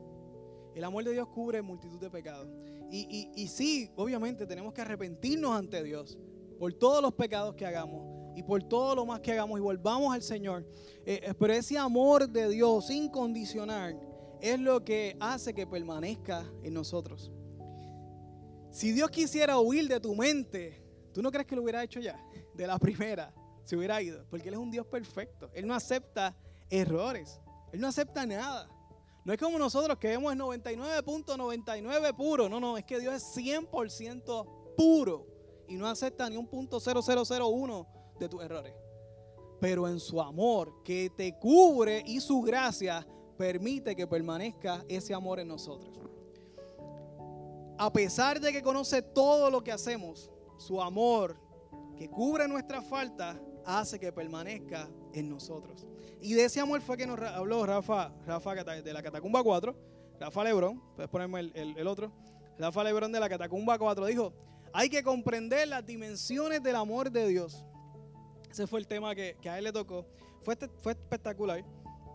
El 0.75 0.83
amor 0.83 1.03
de 1.03 1.11
Dios 1.13 1.27
cubre 1.29 1.61
multitud 1.61 1.99
de 1.99 2.09
pecados. 2.09 2.49
Y, 2.89 3.47
sí, 3.47 3.91
obviamente 3.95 4.45
tenemos 4.45 4.73
que 4.73 4.81
arrepentirnos 4.81 5.55
ante 5.55 5.83
Dios 5.83 6.17
por 6.59 6.73
todos 6.73 7.01
los 7.01 7.13
pecados 7.13 7.55
que 7.55 7.65
hagamos 7.65 8.35
y 8.35 8.43
por 8.43 8.63
todo 8.63 8.95
lo 8.95 9.05
más 9.05 9.19
que 9.19 9.31
hagamos 9.31 9.59
y 9.59 9.61
volvamos 9.61 10.13
al 10.13 10.21
Señor. 10.21 10.65
Eh, 11.05 11.33
pero 11.39 11.53
ese 11.53 11.77
amor 11.77 12.29
de 12.29 12.49
Dios 12.49 12.89
incondicional 12.89 13.99
es 14.41 14.59
lo 14.59 14.83
que 14.83 15.17
hace 15.19 15.53
que 15.53 15.67
permanezca 15.67 16.45
en 16.63 16.73
nosotros. 16.73 17.31
Si 18.71 18.91
Dios 18.91 19.09
quisiera 19.09 19.59
huir 19.59 19.87
de 19.87 19.99
tu 19.99 20.15
mente, 20.15 20.83
¿tú 21.13 21.21
no 21.21 21.31
crees 21.31 21.47
que 21.47 21.55
lo 21.55 21.63
hubiera 21.63 21.83
hecho 21.83 21.99
ya? 21.99 22.23
de 22.57 22.67
la 22.67 22.77
primera 22.79 23.33
se 23.63 23.77
hubiera 23.77 24.01
ido. 24.01 24.25
Porque 24.29 24.49
Él 24.49 24.55
es 24.55 24.59
un 24.59 24.71
Dios 24.71 24.85
perfecto. 24.87 25.49
Él 25.53 25.67
no 25.67 25.75
acepta 25.75 26.35
errores. 26.69 27.39
Él 27.71 27.79
no 27.79 27.87
acepta 27.87 28.25
nada. 28.25 28.67
No 29.27 29.33
es 29.33 29.39
como 29.39 29.59
nosotros 29.59 29.97
que 29.97 30.07
vemos 30.07 30.31
el 30.31 30.39
99.99 30.39 32.15
puro. 32.15 32.47
No, 32.47 32.61
no, 32.61 32.77
es 32.77 32.85
que 32.85 32.97
Dios 32.97 33.13
es 33.13 33.35
100% 33.35 34.73
puro. 34.77 35.27
Y 35.67 35.75
no 35.75 35.85
acepta 35.85 36.29
ni 36.29 36.37
un 36.37 36.47
punto 36.47 36.79
0001 36.79 37.87
de 38.17 38.29
tus 38.29 38.41
errores. 38.41 38.73
Pero 39.59 39.85
en 39.89 39.99
su 39.99 40.21
amor 40.21 40.81
que 40.81 41.09
te 41.09 41.37
cubre 41.37 42.01
y 42.05 42.21
su 42.21 42.41
gracia 42.41 43.05
permite 43.37 43.97
que 43.97 44.07
permanezca 44.07 44.85
ese 44.87 45.13
amor 45.13 45.41
en 45.41 45.49
nosotros. 45.49 45.99
A 47.77 47.91
pesar 47.91 48.39
de 48.39 48.53
que 48.53 48.61
conoce 48.61 49.01
todo 49.01 49.51
lo 49.51 49.61
que 49.61 49.73
hacemos, 49.73 50.31
su 50.57 50.81
amor 50.81 51.35
que 51.97 52.09
cubre 52.09 52.47
nuestra 52.47 52.81
falta, 52.81 53.37
hace 53.67 53.99
que 53.99 54.11
permanezca 54.11 54.89
en 55.13 55.29
nosotros. 55.29 55.85
Y 56.21 56.33
de 56.33 56.45
ese 56.45 56.59
amor 56.59 56.81
fue 56.81 56.97
que 56.97 57.05
nos 57.05 57.19
habló 57.19 57.65
Rafa, 57.65 58.11
Rafa 58.25 58.55
de 58.55 58.93
la 58.93 59.03
Catacumba 59.03 59.43
4, 59.43 59.75
Rafa 60.19 60.43
Lebrón, 60.43 60.81
puedes 60.95 61.09
ponerme 61.09 61.51
el, 61.53 61.87
otro, 61.87 62.11
Rafa 62.57 62.83
Lebrón 62.83 63.11
de 63.11 63.19
la 63.19 63.29
Catacumba 63.29 63.77
4, 63.77 64.05
dijo, 64.05 64.33
hay 64.73 64.89
que 64.89 65.03
comprender 65.03 65.67
las 65.67 65.85
dimensiones 65.85 66.63
del 66.63 66.75
amor 66.75 67.11
de 67.11 67.27
Dios. 67.27 67.65
Ese 68.49 68.65
fue 68.65 68.79
el 68.79 68.87
tema 68.87 69.13
que, 69.13 69.37
a 69.45 69.57
él 69.57 69.65
le 69.65 69.73
tocó. 69.73 70.07
Fue, 70.41 70.53
este, 70.53 70.69
fue 70.79 70.93
espectacular. 70.93 71.63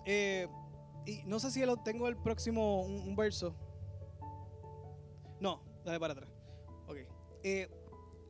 Eh, 0.07 0.49
y 1.07 1.23
no 1.27 1.39
sé 1.39 1.51
si 1.51 1.65
lo 1.65 1.77
tengo 1.77 2.09
el 2.09 2.17
próximo, 2.17 2.83
un, 2.83 3.15
verso. 3.15 3.55
No, 5.39 5.63
dale 5.85 6.01
para 6.01 6.13
atrás. 6.15 6.31
Ok. 6.89 6.97
Eh, 7.45 7.69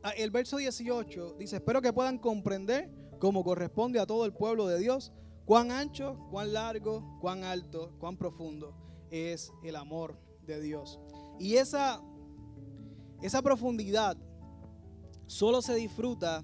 Ah, 0.03 0.11
el 0.17 0.33
verso 0.33 0.57
18 0.57 1.37
dice, 1.39 1.57
espero 1.57 1.81
que 1.81 1.93
puedan 1.93 2.19
comprender 2.19 2.91
como 3.23 3.45
corresponde 3.45 4.01
a 4.01 4.05
todo 4.05 4.25
el 4.25 4.33
pueblo 4.33 4.67
de 4.67 4.81
Dios, 4.81 5.13
cuán 5.45 5.71
ancho, 5.71 6.19
cuán 6.33 6.53
largo, 6.55 7.21
cuán 7.21 7.45
alto, 7.45 7.93
cuán 8.01 8.17
profundo 8.17 8.75
es 9.13 9.53
el 9.63 9.77
amor 9.77 10.19
de 10.45 10.61
Dios. 10.61 10.99
Y 11.39 11.55
esa, 11.55 12.03
esa 13.23 13.41
profundidad 13.41 14.17
solo 15.27 15.63
se 15.63 15.77
disfruta 15.77 16.43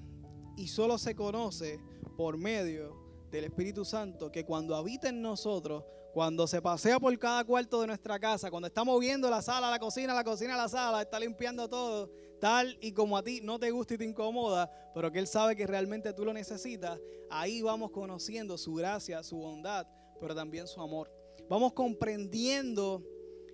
y 0.57 0.69
solo 0.69 0.99
se 0.99 1.17
conoce 1.17 1.81
por 2.17 2.38
medio 2.38 2.95
del 3.33 3.47
Espíritu 3.47 3.85
Santo 3.85 4.31
que 4.31 4.45
cuando 4.45 4.77
habita 4.77 5.09
en 5.09 5.21
nosotros 5.21 5.83
cuando 6.12 6.47
se 6.47 6.62
pasea 6.62 6.99
por 6.99 7.17
cada 7.19 7.45
cuarto 7.45 7.81
de 7.81 7.88
nuestra 7.88 8.19
casa, 8.19 8.51
cuando 8.51 8.67
está 8.67 8.83
moviendo 8.83 9.29
la 9.29 9.43
sala, 9.43 9.71
la 9.71 9.79
cocina, 9.79 10.14
la 10.14 10.25
cocina, 10.25 10.57
la 10.57 10.69
sala, 10.69 11.03
está 11.03 11.21
limpiando 11.21 11.69
todo, 11.69 12.11
tal 12.40 12.77
y 12.81 12.92
como 12.92 13.16
a 13.16 13.22
ti 13.22 13.40
no 13.42 13.59
te 13.59 13.70
gusta 13.70 13.94
y 13.94 13.98
te 13.98 14.05
incomoda, 14.05 14.70
pero 14.94 15.11
que 15.11 15.18
Él 15.18 15.27
sabe 15.27 15.57
que 15.57 15.66
realmente 15.66 16.12
tú 16.12 16.24
lo 16.24 16.33
necesitas, 16.33 16.98
ahí 17.31 17.62
vamos 17.62 17.90
conociendo 17.90 18.57
su 18.59 18.74
gracia, 18.74 19.22
su 19.22 19.37
bondad, 19.37 19.87
pero 20.20 20.35
también 20.35 20.66
su 20.66 20.81
amor. 20.81 21.11
Vamos 21.48 21.72
comprendiendo 21.72 23.03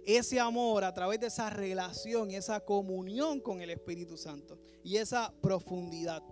ese 0.04 0.38
amor 0.38 0.84
a 0.84 0.92
través 0.92 1.20
de 1.20 1.28
esa 1.28 1.50
relación 1.50 2.30
esa 2.30 2.60
comunión 2.60 3.40
con 3.40 3.60
el 3.60 3.70
Espíritu 3.70 4.16
Santo 4.16 4.58
y 4.82 4.96
esa 4.96 5.32
profundidad. 5.40 6.22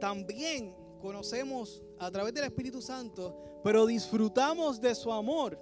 También 0.00 0.74
conocemos 1.00 1.82
a 1.98 2.10
través 2.10 2.34
del 2.34 2.44
Espíritu 2.44 2.80
Santo, 2.80 3.36
pero 3.64 3.86
disfrutamos 3.86 4.80
de 4.80 4.94
su 4.94 5.12
amor 5.12 5.58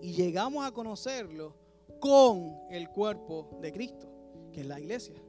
y 0.00 0.12
llegamos 0.12 0.64
a 0.64 0.72
conocerlo 0.72 1.54
con 2.00 2.56
el 2.70 2.88
cuerpo 2.88 3.58
de 3.60 3.72
Cristo, 3.72 4.08
que 4.52 4.60
es 4.60 4.66
la 4.66 4.80
iglesia. 4.80 5.22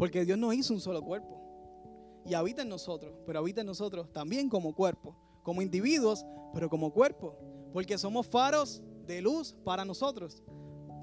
Porque 0.00 0.24
Dios 0.24 0.38
nos 0.38 0.54
hizo 0.54 0.72
un 0.72 0.80
solo 0.80 1.02
cuerpo 1.02 2.22
y 2.24 2.32
habita 2.32 2.62
en 2.62 2.70
nosotros, 2.70 3.12
pero 3.26 3.40
habita 3.40 3.60
en 3.60 3.66
nosotros 3.66 4.10
también 4.10 4.48
como 4.48 4.74
cuerpo, 4.74 5.14
como 5.42 5.60
individuos, 5.60 6.24
pero 6.54 6.70
como 6.70 6.90
cuerpo, 6.90 7.36
porque 7.74 7.98
somos 7.98 8.26
faros 8.26 8.82
de 9.04 9.20
luz 9.20 9.54
para 9.62 9.84
nosotros, 9.84 10.42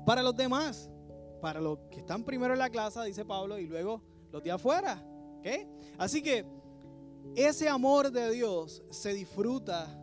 para 0.04 0.24
los 0.24 0.36
demás, 0.36 0.90
para 1.44 1.62
los 1.62 1.78
que 1.92 2.00
están 2.00 2.24
primero 2.24 2.54
en 2.54 2.60
la 2.60 2.72
clase, 2.72 3.04
dice 3.04 3.24
Pablo, 3.24 3.60
y 3.60 3.68
luego 3.68 4.02
los 4.32 4.42
de 4.42 4.50
afuera. 4.50 5.06
¿okay? 5.38 5.68
Así 6.00 6.24
que 6.24 6.44
ese 7.36 7.70
amor 7.70 8.12
de 8.12 8.32
Dios 8.32 8.82
se 8.90 9.14
disfruta 9.14 9.96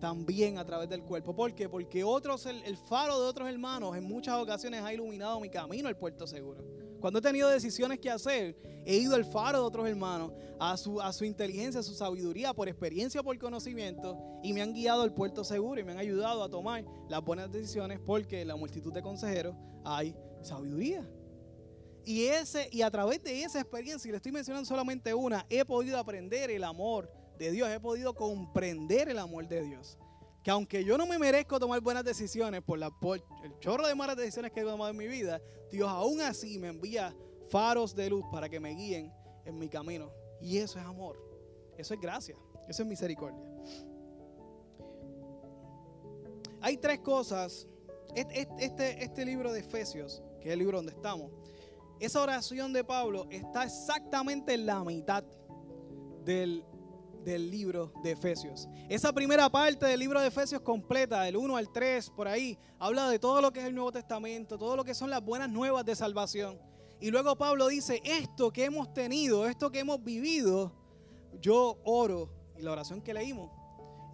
también 0.00 0.58
a 0.58 0.66
través 0.66 0.90
del 0.90 1.02
cuerpo. 1.02 1.34
¿Por 1.34 1.54
qué? 1.54 1.70
Porque 1.70 2.04
otros, 2.04 2.44
el, 2.44 2.62
el 2.64 2.76
faro 2.76 3.18
de 3.22 3.26
otros 3.26 3.48
hermanos 3.48 3.96
en 3.96 4.04
muchas 4.04 4.38
ocasiones 4.38 4.82
ha 4.82 4.92
iluminado 4.92 5.40
mi 5.40 5.48
camino 5.48 5.88
al 5.88 5.96
puerto 5.96 6.26
seguro. 6.26 6.83
Cuando 7.04 7.18
he 7.18 7.22
tenido 7.22 7.50
decisiones 7.50 7.98
que 7.98 8.08
hacer, 8.08 8.56
he 8.86 8.96
ido 8.96 9.14
al 9.14 9.26
faro 9.26 9.58
de 9.58 9.64
otros 9.66 9.86
hermanos, 9.86 10.32
a 10.58 10.74
su, 10.78 11.02
a 11.02 11.12
su 11.12 11.26
inteligencia, 11.26 11.80
a 11.80 11.82
su 11.82 11.92
sabiduría, 11.92 12.54
por 12.54 12.66
experiencia, 12.66 13.22
por 13.22 13.38
conocimiento, 13.38 14.18
y 14.42 14.54
me 14.54 14.62
han 14.62 14.72
guiado 14.72 15.02
al 15.02 15.12
puerto 15.12 15.44
seguro 15.44 15.78
y 15.78 15.84
me 15.84 15.92
han 15.92 15.98
ayudado 15.98 16.42
a 16.42 16.48
tomar 16.48 16.82
las 17.10 17.22
buenas 17.22 17.52
decisiones 17.52 18.00
porque 18.00 18.40
en 18.40 18.48
la 18.48 18.56
multitud 18.56 18.90
de 18.90 19.02
consejeros 19.02 19.54
hay 19.84 20.16
sabiduría. 20.40 21.06
Y, 22.06 22.24
ese, 22.24 22.70
y 22.72 22.80
a 22.80 22.90
través 22.90 23.22
de 23.22 23.42
esa 23.42 23.60
experiencia, 23.60 24.08
y 24.08 24.12
le 24.12 24.16
estoy 24.16 24.32
mencionando 24.32 24.66
solamente 24.66 25.12
una, 25.12 25.44
he 25.50 25.62
podido 25.66 25.98
aprender 25.98 26.50
el 26.50 26.64
amor 26.64 27.12
de 27.38 27.50
Dios, 27.50 27.68
he 27.68 27.80
podido 27.80 28.14
comprender 28.14 29.10
el 29.10 29.18
amor 29.18 29.46
de 29.46 29.62
Dios 29.62 29.98
que 30.44 30.50
aunque 30.50 30.84
yo 30.84 30.98
no 30.98 31.06
me 31.06 31.18
merezco 31.18 31.58
tomar 31.58 31.80
buenas 31.80 32.04
decisiones 32.04 32.60
por, 32.62 32.78
el 32.78 33.58
chorro 33.60 33.86
de 33.86 33.94
malas 33.94 34.14
decisiones 34.14 34.52
que 34.52 34.60
he 34.60 34.64
tomado 34.64 34.90
en 34.90 34.96
mi 34.96 35.06
vida, 35.06 35.40
Dios 35.72 35.88
aún 35.88 36.20
así 36.20 36.58
me 36.58 36.68
envía 36.68 37.16
faros 37.48 37.94
de 37.94 38.10
luz 38.10 38.26
para 38.30 38.50
que 38.50 38.60
me 38.60 38.70
guíen 38.74 39.10
en 39.46 39.58
mi 39.58 39.70
camino. 39.70 40.12
Y 40.42 40.58
eso 40.58 40.78
es 40.78 40.84
amor, 40.84 41.18
eso 41.78 41.94
es 41.94 42.00
gracia, 42.00 42.36
eso 42.68 42.82
es 42.82 42.88
misericordia. 42.88 43.42
Hay 46.60 46.76
tres 46.76 47.00
cosas. 47.00 47.66
Este, 48.14 49.02
este 49.02 49.24
libro 49.24 49.50
de 49.52 49.60
Efesios, 49.60 50.22
que 50.40 50.48
es 50.48 50.52
el 50.52 50.58
libro 50.60 50.76
donde 50.76 50.92
estamos, 50.92 51.32
esa 51.98 52.22
oración 52.22 52.72
de 52.72 52.84
Pablo 52.84 53.26
está 53.30 53.64
exactamente 53.64 54.54
en 54.54 54.66
la 54.66 54.84
mitad 54.84 55.24
del, 56.24 56.64
del 57.24 57.50
libro 57.50 57.92
de 58.02 58.12
Efesios. 58.12 58.68
Esa 58.88 59.12
primera 59.12 59.48
parte 59.50 59.86
del 59.86 60.00
libro 60.00 60.20
de 60.20 60.28
Efesios 60.28 60.60
completa, 60.60 61.22
del 61.22 61.36
1 61.36 61.56
al 61.56 61.72
3, 61.72 62.10
por 62.10 62.28
ahí, 62.28 62.58
habla 62.78 63.08
de 63.08 63.18
todo 63.18 63.40
lo 63.40 63.52
que 63.52 63.60
es 63.60 63.66
el 63.66 63.74
Nuevo 63.74 63.92
Testamento, 63.92 64.58
todo 64.58 64.76
lo 64.76 64.84
que 64.84 64.94
son 64.94 65.10
las 65.10 65.24
buenas 65.24 65.48
nuevas 65.48 65.84
de 65.84 65.96
salvación. 65.96 66.58
Y 67.00 67.10
luego 67.10 67.36
Pablo 67.36 67.68
dice, 67.68 68.00
esto 68.04 68.52
que 68.52 68.64
hemos 68.64 68.92
tenido, 68.92 69.46
esto 69.46 69.70
que 69.70 69.80
hemos 69.80 70.02
vivido, 70.02 70.72
yo 71.40 71.78
oro, 71.84 72.30
y 72.56 72.62
la 72.62 72.72
oración 72.72 73.00
que 73.02 73.14
leímos, 73.14 73.50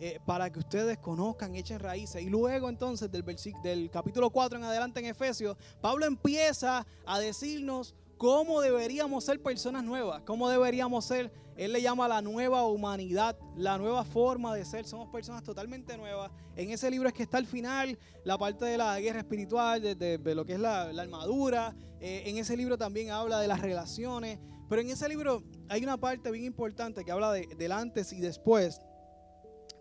eh, 0.03 0.18
para 0.25 0.51
que 0.51 0.59
ustedes 0.59 0.96
conozcan, 0.99 1.55
echen 1.55 1.79
raíces. 1.79 2.23
Y 2.23 2.31
luego 2.31 2.70
entonces 2.70 3.11
del, 3.11 3.25
del 3.62 3.90
capítulo 3.90 4.31
4 4.31 4.59
en 4.59 4.64
adelante 4.64 5.01
en 5.01 5.07
Efesios, 5.07 5.59
Pablo 5.81 6.07
empieza 6.07 6.87
a 7.05 7.18
decirnos 7.18 7.94
cómo 8.20 8.61
deberíamos 8.61 9.24
ser 9.24 9.42
personas 9.42 9.83
nuevas, 9.83 10.20
cómo 10.26 10.50
deberíamos 10.50 11.06
ser 11.06 11.33
él 11.56 11.72
le 11.72 11.80
llama 11.80 12.06
la 12.06 12.20
nueva 12.20 12.66
humanidad, 12.66 13.38
la 13.56 13.78
nueva 13.78 14.04
forma 14.04 14.54
de 14.54 14.64
ser. 14.64 14.87
Somos 14.87 15.09
personas 15.11 15.42
totalmente 15.42 15.96
nuevas. 15.96 16.30
En 16.54 16.70
ese 16.70 16.90
libro 16.90 17.09
es 17.09 17.14
que 17.14 17.22
está 17.22 17.38
al 17.38 17.46
final 17.46 17.98
la 18.24 18.38
parte 18.38 18.64
de 18.64 18.78
la 18.78 18.98
guerra 19.00 19.20
espiritual, 19.20 19.83
de, 19.83 20.35
lo 20.35 20.46
que 20.46 20.54
es 20.54 20.61
la, 20.61 20.85
armadura. 20.85 21.74
Eh, 22.00 22.22
en 22.26 22.38
ese 22.38 22.56
libro 22.56 22.78
también 22.78 23.11
habla 23.11 23.40
de 23.40 23.48
las 23.48 23.61
relaciones. 23.61 24.38
Pero 24.70 24.80
en 24.80 24.88
ese 24.88 25.09
libro 25.09 25.42
hay 25.68 25.83
una 25.83 25.98
parte 25.98 26.30
bien 26.30 26.44
importante 26.44 27.04
que 27.04 27.12
habla 27.12 27.33
de, 27.33 27.46
del 27.59 27.72
antes 27.72 28.12
y 28.12 28.20
después. 28.20 28.80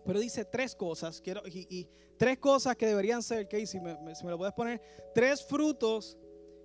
Pero 0.04 0.20
dice 0.20 0.44
tres 0.44 0.74
cosas. 0.74 1.20
Quiero, 1.22 1.42
y, 1.46 1.88
tres 2.18 2.38
cosas 2.38 2.76
que 2.76 2.86
deberían 2.86 3.22
ser, 3.22 3.48
Casey, 3.48 3.66
si 3.66 3.80
me, 3.80 3.96
lo 4.24 4.36
puedes 4.36 4.54
poner. 4.54 4.82
Tres 5.14 5.42
frutos 5.46 6.18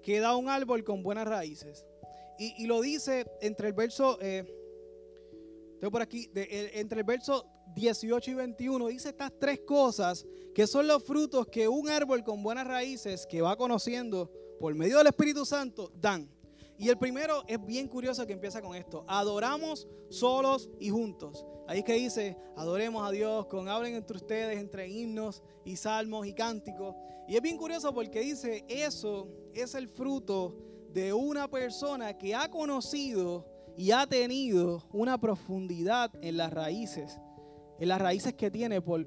que 0.06 0.20
da 0.20 0.36
un 0.36 0.48
árbol 0.50 0.84
con 0.84 1.02
buenas 1.02 1.28
raíces. 1.28 1.84
Y, 2.38 2.68
lo 2.68 2.80
dice 2.82 3.26
entre 3.42 3.70
el 3.70 3.74
verso... 3.74 4.20
Eh, 4.22 4.46
tengo 5.80 5.92
por 5.92 6.02
aquí, 6.02 6.30
entre 6.36 7.00
el 7.00 7.06
verso 7.06 7.46
18 7.76 8.32
y 8.32 8.34
21, 8.36 8.88
dice 8.88 9.10
estas 9.10 9.32
tres 9.40 9.62
cosas 9.62 10.26
que 10.54 10.68
son 10.68 10.88
los 10.88 11.04
frutos 11.04 11.48
que 11.48 11.68
un 11.68 11.90
árbol 11.90 12.24
con 12.24 12.42
buenas 12.44 12.66
raíces 12.68 13.26
que 13.28 13.42
va 13.42 13.58
conociendo 13.58 14.32
por 14.60 14.74
medio 14.76 15.00
del 15.00 15.08
Espíritu 15.08 15.44
Santo 15.44 15.92
dan. 15.96 16.30
Y 16.78 16.90
el 16.90 16.98
primero 16.98 17.44
es 17.48 17.64
bien 17.66 17.88
curioso 17.88 18.26
que 18.28 18.34
empieza 18.34 18.62
con 18.62 18.76
esto. 18.76 19.06
Adoramos 19.08 19.88
solos 20.10 20.70
y 20.80 20.90
juntos. 20.90 21.46
Ahí 21.68 21.84
que 21.84 21.94
dice, 21.94 22.38
adoremos 22.56 23.08
a 23.08 23.12
Dios, 23.12 23.48
con 23.48 23.68
hablen 23.70 23.96
entre 23.96 24.18
ustedes, 24.18 24.60
entre 24.60 24.88
himnos 24.88 25.42
y 25.64 25.78
salmos 25.78 26.28
y 26.28 26.34
cánticos. 26.34 26.96
Y 27.28 27.36
es 27.36 27.42
bien 27.42 27.58
curioso 27.58 27.94
porque 27.94 28.20
dice, 28.20 28.66
eso 28.68 29.30
es 29.54 29.74
el 29.74 29.88
fruto 29.88 30.56
de 30.94 31.12
una 31.12 31.50
persona 31.50 32.18
que 32.18 32.36
ha 32.36 32.50
conocido 32.50 33.46
y 33.78 33.92
ha 33.92 34.06
tenido 34.06 34.84
una 34.94 35.18
profundidad 35.18 36.12
en 36.22 36.38
las 36.38 36.54
raíces, 36.54 37.20
en 37.80 37.90
las 37.90 38.00
raíces 38.02 38.34
que 38.36 38.52
tiene 38.52 38.82
por, 38.82 39.06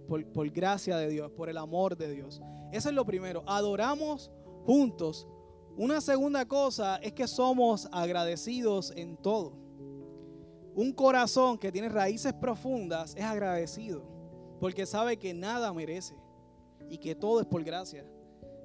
gracia 0.50 0.96
de 0.96 1.08
Dios, 1.08 1.30
por 1.32 1.48
el 1.48 1.56
amor 1.56 1.96
de 1.96 2.12
Dios. 2.12 2.40
Eso 2.72 2.88
es 2.88 2.94
lo 2.94 3.04
primero, 3.04 3.42
adoramos 3.46 4.30
juntos. 4.66 5.26
Una 5.78 6.00
segunda 6.00 6.44
cosa 6.44 6.96
es 6.96 7.12
que 7.12 7.28
somos 7.28 7.88
agradecidos 7.92 8.92
en 8.96 9.16
todo. 9.16 9.52
Un 10.74 10.92
corazón 10.92 11.56
que 11.56 11.70
tiene 11.70 11.88
raíces 11.88 12.32
profundas 12.32 13.14
es 13.16 13.22
agradecido, 13.22 14.02
porque 14.58 14.86
sabe 14.86 15.18
que 15.18 15.32
nada 15.32 15.72
merece 15.72 16.16
y 16.90 16.98
que 16.98 17.14
todo 17.14 17.40
es 17.40 17.46
por 17.46 17.62
gracia. 17.62 18.04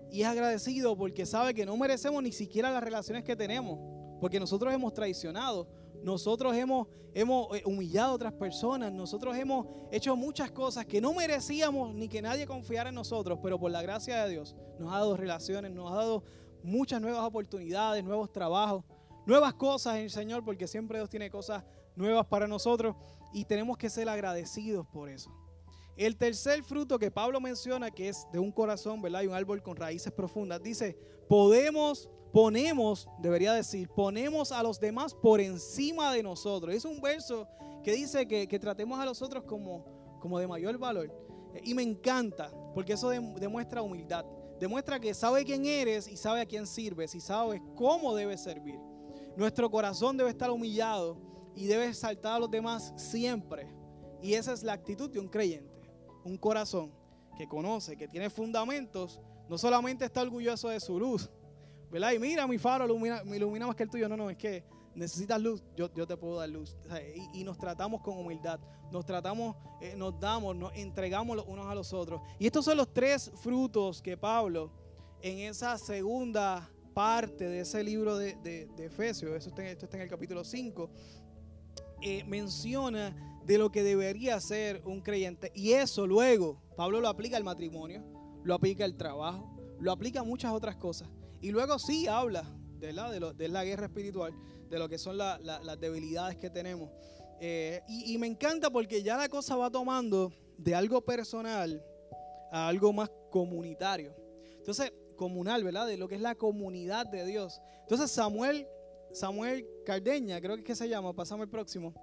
Y 0.10 0.24
es 0.24 0.28
agradecido 0.28 0.98
porque 0.98 1.28
sabe 1.28 1.54
que 1.54 1.68
no 1.68 1.78
merecemos 1.78 2.24
ni 2.24 2.32
siquiera 2.32 2.72
las 2.72 2.84
relaciones 2.84 3.24
que 3.24 3.36
tenemos, 3.36 3.78
porque 4.20 4.40
nosotros 4.40 4.74
hemos 4.74 4.92
traicionado, 4.96 5.68
nosotros 6.02 6.56
hemos, 6.56 6.88
hemos 7.14 7.56
eh, 7.56 7.62
humillado 7.68 8.14
a 8.14 8.16
otras 8.16 8.34
personas, 8.34 8.92
nosotros 8.92 9.38
hemos 9.38 9.68
hecho 9.92 10.16
muchas 10.16 10.50
cosas 10.50 10.88
que 10.88 11.00
no 11.00 11.14
merecíamos 11.14 11.94
ni 11.94 12.10
que 12.10 12.24
nadie 12.24 12.48
confiara 12.48 12.90
en 12.90 12.96
nosotros, 12.96 13.38
pero 13.44 13.60
por 13.60 13.70
la 13.70 13.84
gracia 13.84 14.24
de 14.24 14.32
Dios 14.32 14.56
nos 14.80 14.92
ha 14.92 14.98
dado 14.98 15.16
relaciones, 15.16 15.72
nos 15.72 15.92
ha 15.92 15.96
dado 15.96 16.24
muchas 16.64 17.02
nuevas 17.02 17.24
oportunidades, 17.24 18.04
nuevos 18.04 18.32
trabajos, 18.32 18.84
nuevas 19.26 19.54
cosas 19.54 19.96
en 19.96 20.04
el 20.04 20.10
Señor, 20.10 20.44
porque 20.44 20.68
siempre 20.68 20.98
Dios 20.98 21.10
tiene 21.10 21.30
cosas 21.30 21.64
nuevas 21.96 22.26
para 22.26 22.48
nosotros 22.48 22.96
y 23.34 23.46
tenemos 23.46 23.78
que 23.78 23.90
ser 23.90 24.10
agradecidos 24.10 24.88
por 24.88 25.10
eso. 25.10 25.32
El 25.96 26.18
tercer 26.18 26.64
fruto 26.64 26.98
que 26.98 27.12
Pablo 27.12 27.40
menciona, 27.40 27.92
que 27.92 28.10
es 28.10 28.26
de 28.32 28.40
un 28.40 28.52
corazón, 28.52 29.02
¿verdad? 29.02 29.22
Y 29.22 29.28
un 29.28 29.36
árbol 29.36 29.62
con 29.62 29.76
raíces 29.76 30.12
profundas, 30.12 30.62
dice, 30.64 30.98
podemos 31.30 32.10
ponemos, 32.34 33.08
debería 33.20 33.54
decir, 33.54 33.88
ponemos 33.90 34.52
a 34.52 34.64
los 34.64 34.80
demás 34.80 35.14
por 35.14 35.40
encima 35.40 36.12
de 36.12 36.24
nosotros. 36.24 36.74
Es 36.74 36.84
un 36.84 37.00
verso 37.00 37.48
que 37.84 37.94
dice 37.94 38.28
que, 38.28 38.60
tratemos 38.60 39.00
a 39.00 39.06
los 39.06 39.22
otros 39.22 39.44
como, 39.44 39.86
como 40.20 40.40
de 40.40 40.48
mayor 40.48 40.78
valor. 40.80 41.14
Y 41.64 41.76
me 41.76 41.84
encanta, 41.84 42.52
porque 42.74 42.94
eso 42.94 43.10
demuestra 43.10 43.84
humildad. 43.84 44.26
Demuestra 44.64 44.98
que 44.98 45.14
sabe 45.14 45.44
quién 45.44 45.66
eres 45.66 46.08
y 46.08 46.16
sabe 46.16 46.40
a 46.40 46.46
quién 46.46 46.66
sirves 46.66 47.14
y 47.16 47.20
sabe 47.20 47.62
cómo 47.76 48.16
debes 48.16 48.42
servir. 48.42 48.80
Nuestro 49.36 49.70
corazón 49.70 50.16
debe 50.16 50.30
estar 50.30 50.50
humillado 50.50 51.18
y 51.54 51.66
debe 51.66 51.94
saltar 51.94 52.36
a 52.36 52.40
los 52.40 52.50
demás 52.50 52.94
siempre. 52.96 53.68
Y 54.22 54.36
esa 54.36 54.54
es 54.54 54.64
la 54.64 54.72
actitud 54.72 55.10
de 55.10 55.20
un 55.20 55.28
creyente. 55.28 55.92
Un 56.24 56.38
corazón 56.38 56.94
que 57.38 57.46
conoce, 57.46 57.98
que 57.98 58.08
tiene 58.08 58.30
fundamentos, 58.30 59.20
no 59.50 59.58
solamente 59.58 60.06
está 60.06 60.22
orgulloso 60.22 60.70
de 60.70 60.80
su 60.80 60.98
luz, 60.98 61.30
¿verdad? 61.92 62.14
Y 62.14 62.20
mira, 62.20 62.48
mi 62.48 62.58
faro 62.58 62.86
ilumina, 62.86 63.22
me 63.26 63.36
ilumina 63.36 63.68
más 63.68 63.76
que 63.76 63.84
el 63.84 63.90
tuyo. 63.90 64.08
No, 64.08 64.16
no, 64.16 64.30
es 64.30 64.38
que 64.38 64.64
necesitas 64.96 65.42
luz, 65.42 65.64
yo, 65.76 65.90
te 65.90 66.18
puedo 66.18 66.40
dar 66.40 66.50
luz. 66.50 66.76
y, 67.34 67.44
nos 67.44 67.58
tratamos 67.58 68.02
con 68.02 68.18
humildad, 68.18 68.60
nos 68.92 69.06
tratamos, 69.06 69.56
eh, 69.82 69.96
nos 69.98 70.20
damos, 70.20 70.56
nos 70.56 70.74
entregamos 70.76 71.36
los 71.36 71.48
unos 71.48 71.68
a 71.68 71.76
los 71.76 71.94
otros. 71.94 72.22
Y 72.40 72.46
estos 72.46 72.66
son 72.66 72.78
los 72.78 72.94
tres 72.94 73.32
frutos 73.42 74.02
que 74.02 74.18
Pablo, 74.18 74.72
en 75.22 75.40
esa 75.40 75.78
segunda 75.78 76.70
parte 76.94 77.46
de 77.46 77.62
ese 77.62 77.84
libro 77.84 78.18
de, 78.18 78.70
Efesios, 78.78 79.34
esto 79.36 79.62
está 79.62 79.98
en 79.98 80.04
el 80.04 80.10
capítulo 80.10 80.44
5, 80.44 80.90
eh, 82.02 82.24
menciona 82.26 83.16
de 83.46 83.58
lo 83.58 83.72
que 83.72 83.84
debería 83.84 84.40
ser 84.40 84.82
un 84.86 85.02
creyente. 85.02 85.52
Y 85.56 85.74
eso 85.74 86.08
luego, 86.08 86.62
Pablo 86.76 87.02
lo 87.02 87.08
aplica 87.08 87.38
al 87.38 87.44
matrimonio, 87.44 88.04
lo 88.44 88.54
aplica 88.54 88.86
al 88.86 88.96
trabajo, 88.96 89.50
lo 89.80 89.92
aplica 89.92 90.22
a 90.22 90.24
muchas 90.24 90.52
otras 90.54 90.76
cosas. 90.76 91.10
Y 91.42 91.52
luego 91.52 91.80
sí 91.80 92.08
habla 92.08 92.44
de 92.80 92.94
la, 92.94 93.12
de, 93.12 93.48
la 93.48 93.64
guerra 93.64 93.86
espiritual, 93.86 94.34
de 94.74 94.80
lo 94.80 94.90
que 94.90 94.98
son 94.98 95.18
las 95.20 95.80
debilidades 95.80 96.38
que 96.38 96.50
tenemos. 96.50 96.90
Eh, 97.40 97.82
y, 97.88 98.18
me 98.18 98.26
encanta 98.26 98.72
porque 98.72 99.04
ya 99.04 99.18
la 99.18 99.30
cosa 99.30 99.56
va 99.56 99.70
tomando 99.70 100.32
de 100.58 100.74
algo 100.74 101.02
personal 101.02 101.84
a 102.52 102.70
algo 102.70 102.92
más 102.92 103.12
comunitario. 103.30 104.16
Entonces, 104.58 104.92
comunal, 105.16 105.64
¿verdad? 105.64 105.86
De 105.86 105.96
lo 105.96 106.08
que 106.08 106.16
es 106.16 106.22
la 106.22 106.34
comunidad 106.34 107.06
de 107.06 107.24
Dios. 107.24 107.62
Entonces, 107.82 108.10
Samuel, 108.10 108.68
Samuel 109.12 109.68
Cardeña, 109.86 110.42
creo 110.42 110.56
que 110.56 110.62
es 110.62 110.68
que 110.68 110.76
se 110.76 110.90
llama, 110.90 111.14
pasamos 111.14 111.44
el 111.44 111.52
próximo. 111.52 111.94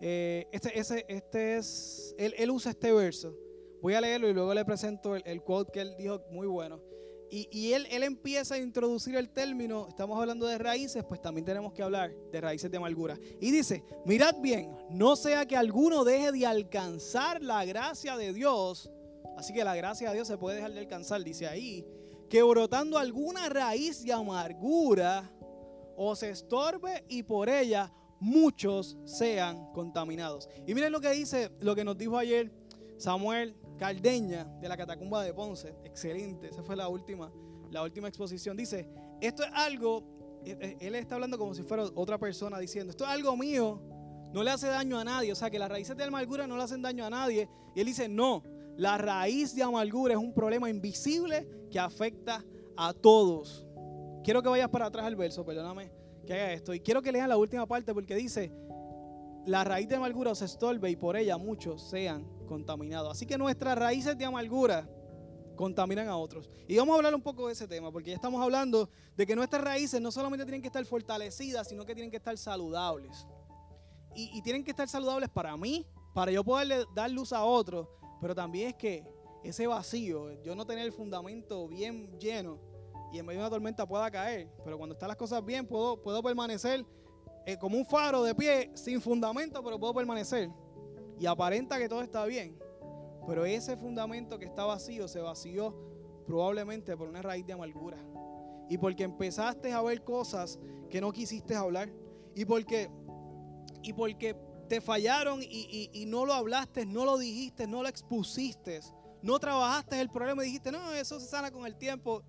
Eh, 0.00 0.46
este, 0.52 0.78
ese, 0.78 1.06
este 1.08 1.56
es, 1.56 2.14
él, 2.18 2.50
usa 2.50 2.72
este 2.72 2.92
verso. 2.92 3.34
Voy 3.80 3.94
a 3.94 4.02
leerlo 4.02 4.28
y 4.28 4.34
luego 4.34 4.52
le 4.52 4.66
presento 4.66 5.16
el, 5.16 5.22
el 5.24 5.42
quote 5.42 5.72
que 5.72 5.80
él 5.80 5.94
dijo 5.96 6.20
muy 6.30 6.46
bueno. 6.46 6.78
Y, 7.30 7.72
él, 7.72 7.86
él, 7.90 8.02
empieza 8.02 8.54
a 8.54 8.58
introducir 8.58 9.14
el 9.16 9.28
término, 9.28 9.86
estamos 9.88 10.18
hablando 10.18 10.46
de 10.46 10.56
raíces, 10.56 11.04
pues 11.04 11.20
también 11.20 11.44
tenemos 11.44 11.72
que 11.72 11.82
hablar 11.82 12.14
de 12.32 12.40
raíces 12.40 12.70
de 12.70 12.76
amargura. 12.76 13.18
Y 13.40 13.50
dice, 13.50 13.84
mirad 14.06 14.34
bien, 14.40 14.74
no 14.90 15.14
sea 15.14 15.44
que 15.46 15.56
alguno 15.56 16.04
deje 16.04 16.32
de 16.32 16.46
alcanzar 16.46 17.42
la 17.42 17.64
gracia 17.64 18.16
de 18.16 18.32
Dios, 18.32 18.90
Así 19.38 19.52
que 19.52 19.62
la 19.62 19.76
gracia 19.76 20.08
de 20.08 20.16
Dios 20.16 20.26
se 20.26 20.36
puede 20.36 20.56
dejar 20.56 20.72
de 20.72 20.80
alcanzar. 20.80 21.22
Dice 21.22 21.46
ahí 21.46 21.86
que 22.28 22.42
brotando 22.42 22.98
alguna 22.98 23.48
raíz 23.48 24.02
de 24.02 24.12
amargura 24.12 25.30
os 25.96 26.24
estorbe 26.24 27.04
y 27.08 27.22
por 27.22 27.48
ella 27.48 27.92
muchos 28.18 28.98
sean 29.04 29.72
contaminados. 29.72 30.48
Y 30.66 30.74
miren 30.74 30.90
lo 30.90 31.00
que 31.00 31.10
dice, 31.10 31.52
lo 31.60 31.76
que 31.76 31.84
nos 31.84 31.96
dijo 31.96 32.18
ayer 32.18 32.50
Samuel 32.98 33.56
Caldeña 33.78 34.44
de 34.60 34.68
la 34.68 34.76
Catacumba 34.76 35.22
de 35.22 35.32
Ponce. 35.32 35.74
Excelente, 35.84 36.48
esa 36.48 36.62
fue 36.62 36.76
la 36.76 36.88
última, 36.88 37.32
la 37.70 37.82
última 37.82 38.08
exposición. 38.08 38.56
Dice, 38.56 38.88
esto 39.20 39.42
es 39.44 39.50
algo, 39.54 40.04
eh, 40.44 40.58
eh, 40.60 40.76
él 40.80 40.94
está 40.96 41.14
hablando 41.14 41.38
como 41.38 41.54
si 41.54 41.62
fuera 41.62 41.84
otra 41.94 42.18
persona 42.18 42.58
diciendo, 42.58 42.90
esto 42.90 43.04
es 43.04 43.10
algo 43.10 43.36
mío, 43.36 43.80
no 44.32 44.42
le 44.42 44.50
hace 44.50 44.66
daño 44.66 44.98
a 44.98 45.04
nadie. 45.04 45.32
O 45.32 45.36
sea, 45.36 45.48
que 45.48 45.58
las 45.58 45.70
raíces 45.70 45.96
de 45.96 46.04
amargura 46.04 46.46
no 46.46 46.56
le 46.56 46.62
hacen 46.62 46.82
daño 46.82 47.04
a 47.04 47.10
nadie. 47.10 47.48
Y 47.74 47.80
él 47.80 47.86
dice, 47.86 48.08
no, 48.08 48.42
la 48.76 48.98
raíz 48.98 49.54
de 49.54 49.62
amargura 49.62 50.14
es 50.14 50.20
un 50.20 50.34
problema 50.34 50.68
invisible 50.68 51.48
que 51.70 51.78
afecta 51.78 52.44
a 52.76 52.92
todos. 52.92 53.66
Quiero 54.24 54.42
que 54.42 54.48
vayas 54.48 54.68
para 54.68 54.86
atrás 54.86 55.06
al 55.06 55.16
verso, 55.16 55.44
perdóname 55.44 55.90
que 56.28 56.34
haga 56.34 56.52
esto. 56.52 56.74
Y 56.74 56.80
quiero 56.80 57.00
que 57.00 57.10
lean 57.10 57.28
la 57.28 57.36
última 57.36 57.66
parte 57.66 57.94
porque 57.94 58.14
dice, 58.14 58.52
la 59.46 59.64
raíz 59.64 59.88
de 59.88 59.96
amargura 59.96 60.34
se 60.34 60.44
estorbe 60.44 60.90
y 60.90 60.96
por 60.96 61.16
ella 61.16 61.38
muchos 61.38 61.88
sean 61.88 62.26
contaminados. 62.46 63.12
Así 63.12 63.26
que 63.26 63.38
nuestras 63.38 63.78
raíces 63.78 64.16
de 64.16 64.24
amargura 64.24 64.88
contaminan 65.58 66.08
a 66.08 66.16
otros. 66.16 66.48
Y 66.66 66.76
vamos 66.76 66.94
a 66.94 66.96
hablar 66.96 67.14
un 67.14 67.20
poco 67.20 67.48
de 67.48 67.52
ese 67.52 67.68
tema, 67.68 67.90
porque 67.90 68.10
ya 68.10 68.16
estamos 68.16 68.40
hablando 68.40 68.88
de 69.16 69.26
que 69.26 69.34
nuestras 69.36 69.62
raíces 69.62 70.00
no 70.00 70.10
solamente 70.10 70.46
tienen 70.46 70.62
que 70.62 70.68
estar 70.68 70.84
fortalecidas, 70.86 71.68
sino 71.68 71.84
que 71.84 71.94
tienen 71.94 72.10
que 72.10 72.16
estar 72.16 72.38
saludables. 72.38 73.26
Y, 74.14 74.42
tienen 74.42 74.64
que 74.64 74.70
estar 74.70 74.88
saludables 74.88 75.28
para 75.28 75.56
mí, 75.56 75.86
para 76.14 76.32
yo 76.32 76.42
poderle 76.42 76.84
dar 76.94 77.10
luz 77.10 77.32
a 77.32 77.44
otros, 77.44 77.86
pero 78.20 78.34
también 78.34 78.70
es 78.70 78.74
que 78.74 79.04
ese 79.44 79.66
vacío, 79.66 80.42
yo 80.42 80.56
no 80.56 80.66
tener 80.66 80.84
el 80.84 80.92
fundamento 80.92 81.68
bien 81.68 82.18
lleno 82.18 82.58
y 83.12 83.18
en 83.18 83.26
medio 83.26 83.40
de 83.40 83.46
una 83.46 83.50
tormenta 83.50 83.86
pueda 83.86 84.10
caer, 84.10 84.50
pero 84.64 84.76
cuando 84.76 84.94
están 84.94 85.08
las 85.08 85.16
cosas 85.16 85.44
bien 85.44 85.66
puedo 85.66 86.22
permanecer 86.22 86.84
eh, 87.48 87.56
como 87.56 87.78
un 87.78 87.86
faro 87.86 88.22
de 88.22 88.34
pie, 88.34 88.70
sin 88.74 89.00
fundamento, 89.00 89.64
pero 89.64 89.80
puedo 89.80 89.94
permanecer. 89.94 90.50
Y 91.18 91.24
aparenta 91.24 91.78
que 91.78 91.88
todo 91.88 92.02
está 92.02 92.26
bien. 92.26 92.58
Pero 93.26 93.46
ese 93.46 93.74
fundamento 93.74 94.38
que 94.38 94.44
está 94.44 94.66
vacío 94.66 95.08
se 95.08 95.20
vació 95.20 95.74
probablemente 96.26 96.94
por 96.94 97.08
una 97.08 97.22
raíz 97.22 97.46
de 97.46 97.54
amargura. 97.54 97.96
Y 98.68 98.76
porque 98.76 99.04
empezaste 99.04 99.72
a 99.72 99.80
ver 99.80 100.04
cosas 100.04 100.58
que 100.90 101.00
no 101.00 101.10
quisiste 101.10 101.54
hablar. 101.54 101.90
Y 102.34 102.44
porque, 102.44 102.90
y 103.82 103.94
porque 103.94 104.36
te 104.68 104.82
fallaron 104.82 105.40
y, 105.42 105.88
y 105.90 106.04
no 106.04 106.26
lo 106.26 106.34
hablaste, 106.34 106.84
no 106.84 107.06
lo 107.06 107.16
dijiste, 107.16 107.66
no 107.66 107.82
lo 107.82 107.88
expusiste. 107.88 108.80
No 109.22 109.38
trabajaste 109.38 109.98
el 109.98 110.10
problema 110.10 110.42
y 110.42 110.48
dijiste, 110.48 110.70
no, 110.70 110.92
eso 110.92 111.18
se 111.18 111.26
sana 111.26 111.50
con 111.50 111.64
el 111.64 111.78
tiempo. 111.78 112.22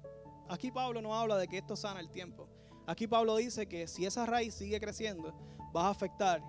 Aquí 0.48 0.72
Pablo 0.72 1.02
no 1.02 1.14
habla 1.14 1.38
de 1.38 1.50
que 1.50 1.58
esto 1.58 1.76
sana 1.76 2.00
el 2.00 2.10
tiempo. 2.10 2.48
Aquí 2.90 3.06
Pablo 3.06 3.36
dice 3.36 3.68
que 3.68 3.88
si 3.88 4.08
esa 4.08 4.26
raíz 4.26 4.56
sigue 4.56 4.80
creciendo, 4.80 5.32
va 5.76 5.86
a 5.86 5.90
afectar 5.92 6.42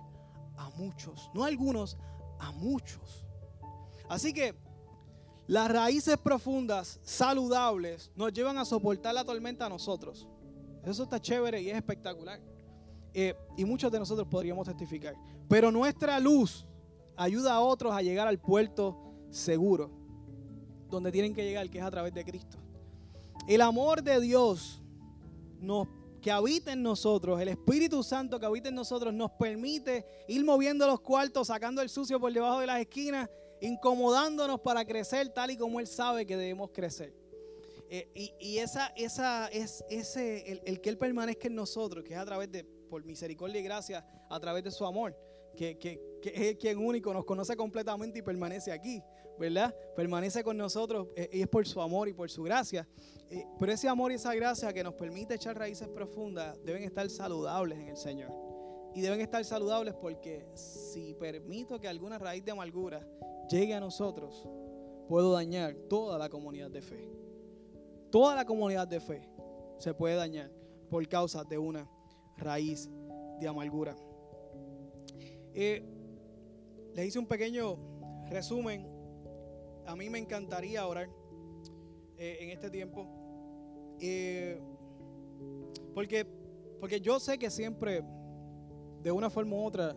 a 0.57 0.71
muchos, 0.71 1.29
no 1.35 1.43
a 1.43 1.47
algunos, 1.47 1.99
a 2.39 2.51
muchos. 2.51 3.23
Así 4.09 4.33
que 4.33 4.55
las 5.45 5.69
raíces 5.69 6.17
profundas, 6.17 6.99
saludables, 7.03 8.11
nos 8.15 8.33
llevan 8.33 8.57
a 8.57 8.65
soportar 8.65 9.13
la 9.13 9.23
tormenta 9.23 9.67
a 9.67 9.69
nosotros. 9.69 10.27
Eso 10.83 11.03
está 11.03 11.21
chévere 11.21 11.61
y 11.61 11.69
es 11.69 11.75
espectacular. 11.75 12.41
Eh, 13.13 13.35
y 13.55 13.63
muchos 13.63 13.91
de 13.91 13.99
nosotros 13.99 14.27
podríamos 14.27 14.65
testificar. 14.65 15.13
Pero 15.47 15.71
nuestra 15.71 16.19
luz 16.19 16.67
ayuda 17.17 17.53
a 17.53 17.61
otros 17.61 17.93
a 17.93 18.01
llegar 18.01 18.27
al 18.27 18.39
puerto 18.39 18.97
seguro, 19.29 19.91
donde 20.89 21.11
tienen 21.11 21.35
que 21.35 21.43
llegar, 21.43 21.69
que 21.69 21.77
es 21.77 21.83
a 21.83 21.91
través 21.91 22.15
de 22.15 22.25
Cristo. 22.25 22.57
El 23.47 23.61
amor 23.61 24.01
de 24.01 24.19
Dios 24.19 24.81
nos 25.59 25.87
que 26.21 26.31
habita 26.31 26.71
en 26.71 26.83
nosotros, 26.83 27.41
el 27.41 27.47
Espíritu 27.49 28.03
Santo 28.03 28.39
que 28.39 28.45
habita 28.45 28.69
en 28.69 28.75
nosotros, 28.75 29.13
nos 29.13 29.31
permite 29.31 30.05
ir 30.27 30.45
moviendo 30.45 30.85
los 30.85 31.01
cuartos, 31.01 31.47
sacando 31.47 31.81
el 31.81 31.89
sucio 31.89 32.19
por 32.19 32.31
debajo 32.31 32.59
de 32.59 32.67
las 32.67 32.79
esquinas, 32.79 33.29
incomodándonos 33.59 34.59
para 34.61 34.85
crecer 34.85 35.29
tal 35.29 35.51
y 35.51 35.57
como 35.57 35.79
Él 35.79 35.87
sabe 35.87 36.25
que 36.25 36.37
debemos 36.37 36.69
crecer. 36.71 37.13
Eh, 37.89 38.37
y, 38.39 38.57
esa, 38.59 38.87
esa, 38.95 39.47
es 39.47 39.83
ese, 39.89 40.61
el, 40.65 40.79
que 40.79 40.89
Él 40.89 40.97
permanezca 40.97 41.47
en 41.47 41.55
nosotros, 41.55 42.05
que 42.05 42.13
es 42.13 42.19
a 42.19 42.25
través 42.25 42.51
de, 42.51 42.63
por 42.63 43.03
misericordia 43.03 43.59
y 43.59 43.63
gracia, 43.63 44.05
a 44.29 44.39
través 44.39 44.63
de 44.63 44.71
su 44.71 44.85
amor, 44.85 45.17
que, 45.57 45.77
que 45.77 45.99
es 46.23 46.55
quien 46.55 46.77
único 46.77 47.13
nos 47.13 47.25
conoce 47.25 47.57
completamente 47.57 48.19
y 48.19 48.21
permanece 48.21 48.71
aquí, 48.71 49.03
¿verdad? 49.41 49.75
Permanece 49.95 50.43
con 50.43 50.55
nosotros 50.55 51.07
eh, 51.15 51.27
y 51.33 51.41
es 51.41 51.47
por 51.47 51.67
su 51.67 51.81
amor 51.81 52.07
y 52.07 52.13
por 52.13 52.29
su 52.29 52.43
gracia. 52.43 52.87
Eh, 53.27 53.43
pero 53.59 53.71
ese 53.71 53.89
amor 53.89 54.11
y 54.11 54.15
esa 54.15 54.35
gracia 54.35 54.71
que 54.71 54.83
nos 54.83 54.93
permite 54.93 55.33
echar 55.33 55.57
raíces 55.57 55.87
profundas 55.87 56.63
deben 56.63 56.83
estar 56.83 57.09
saludables 57.09 57.79
en 57.79 57.87
el 57.87 57.97
Señor. 57.97 58.31
Y 58.93 59.01
deben 59.01 59.19
estar 59.19 59.43
saludables 59.43 59.95
porque 59.95 60.45
si 60.53 61.15
permito 61.15 61.79
que 61.79 61.87
alguna 61.87 62.19
raíz 62.19 62.45
de 62.45 62.51
amargura 62.51 63.03
llegue 63.49 63.73
a 63.73 63.79
nosotros, 63.79 64.47
puedo 65.07 65.33
dañar 65.33 65.73
toda 65.89 66.19
la 66.19 66.29
comunidad 66.29 66.69
de 66.69 66.83
fe. 66.83 67.09
Toda 68.11 68.35
la 68.35 68.45
comunidad 68.45 68.87
de 68.87 68.99
fe 68.99 69.27
se 69.79 69.93
puede 69.95 70.15
dañar 70.15 70.51
por 70.87 71.07
causa 71.07 71.43
de 71.43 71.57
una 71.57 71.89
raíz 72.37 72.91
de 73.39 73.47
amargura. 73.47 73.95
Eh, 75.55 75.83
les 76.93 77.07
hice 77.07 77.17
un 77.17 77.25
pequeño 77.25 77.79
resumen. 78.29 78.90
A 79.85 79.95
mí 79.95 80.09
me 80.09 80.19
encantaría 80.19 80.85
orar 80.85 81.09
eh, 82.17 82.37
en 82.41 82.49
este 82.49 82.69
tiempo. 82.69 83.07
Eh, 83.99 84.61
porque, 85.93 86.25
porque 86.79 87.01
yo 87.01 87.19
sé 87.19 87.37
que 87.37 87.49
siempre, 87.49 88.03
de 89.01 89.11
una 89.11 89.29
forma 89.29 89.55
u 89.55 89.65
otra, 89.65 89.95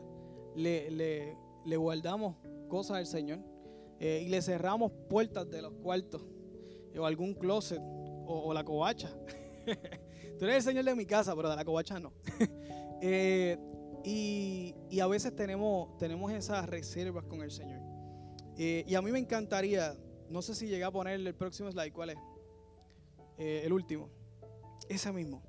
le, 0.54 0.90
le, 0.90 1.76
guardamos 1.76 2.36
cosas 2.68 2.98
al 2.98 3.06
Señor 3.06 3.40
eh, 4.00 4.22
y 4.24 4.28
le 4.28 4.40
cerramos 4.42 4.92
puertas 5.08 5.50
de 5.50 5.62
los 5.62 5.72
cuartos 5.74 6.24
o 6.98 7.04
algún 7.04 7.34
closet 7.34 7.80
o, 7.82 8.52
la 8.54 8.64
covacha. 8.64 9.10
Tú 10.38 10.44
eres 10.46 10.56
el 10.56 10.62
Señor 10.62 10.84
de 10.84 10.94
mi 10.94 11.06
casa, 11.06 11.34
pero 11.36 11.50
de 11.50 11.56
la 11.56 11.64
covacha 11.64 11.98
no. 11.98 12.12
Y, 14.06 14.74
y, 14.90 15.00
a 15.00 15.06
veces 15.06 15.34
tenemos, 15.34 15.96
tenemos 15.96 16.30
esas 16.30 16.68
reservas 16.68 17.24
con 17.24 17.40
el 17.40 17.50
Señor. 17.50 17.80
Y 18.56 18.94
a 18.94 19.02
mí 19.02 19.10
me 19.10 19.18
encantaría, 19.18 19.96
no 20.28 20.42
sé 20.42 20.54
si 20.54 20.66
llegué 20.66 20.84
a 20.84 20.90
ponerle 20.90 21.30
el 21.30 21.36
próximo 21.36 21.70
slide, 21.70 21.92
¿cuál 21.92 22.10
es? 22.10 22.18
Eh, 23.38 23.62
el 23.64 23.72
último. 23.72 24.10
Ese 24.88 25.12
mismo. 25.12 25.42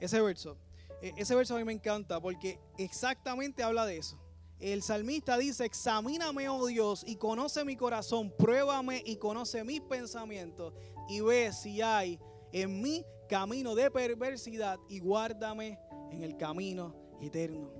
Ese 0.00 0.20
verso. 0.20 0.58
Eh, 1.02 1.12
ese 1.16 1.34
verso 1.34 1.54
a 1.54 1.58
mí 1.58 1.64
me 1.64 1.72
encanta 1.72 2.20
porque 2.20 2.58
exactamente 2.78 3.62
habla 3.62 3.84
de 3.86 3.98
eso. 3.98 4.18
El 4.58 4.82
salmista 4.82 5.36
dice, 5.36 5.66
examíname, 5.66 6.48
oh 6.48 6.66
Dios, 6.66 7.04
y 7.06 7.16
conoce 7.16 7.64
mi 7.64 7.76
corazón, 7.76 8.32
pruébame 8.38 9.02
y 9.04 9.16
conoce 9.16 9.62
mis 9.64 9.82
pensamientos, 9.82 10.72
y 11.10 11.20
ve 11.20 11.52
si 11.52 11.82
hay 11.82 12.18
en 12.52 12.80
mí 12.80 13.04
camino 13.28 13.74
de 13.74 13.90
perversidad, 13.90 14.78
y 14.88 15.00
guárdame 15.00 15.78
en 16.10 16.22
el 16.22 16.38
camino 16.38 16.94
eterno. 17.20 17.70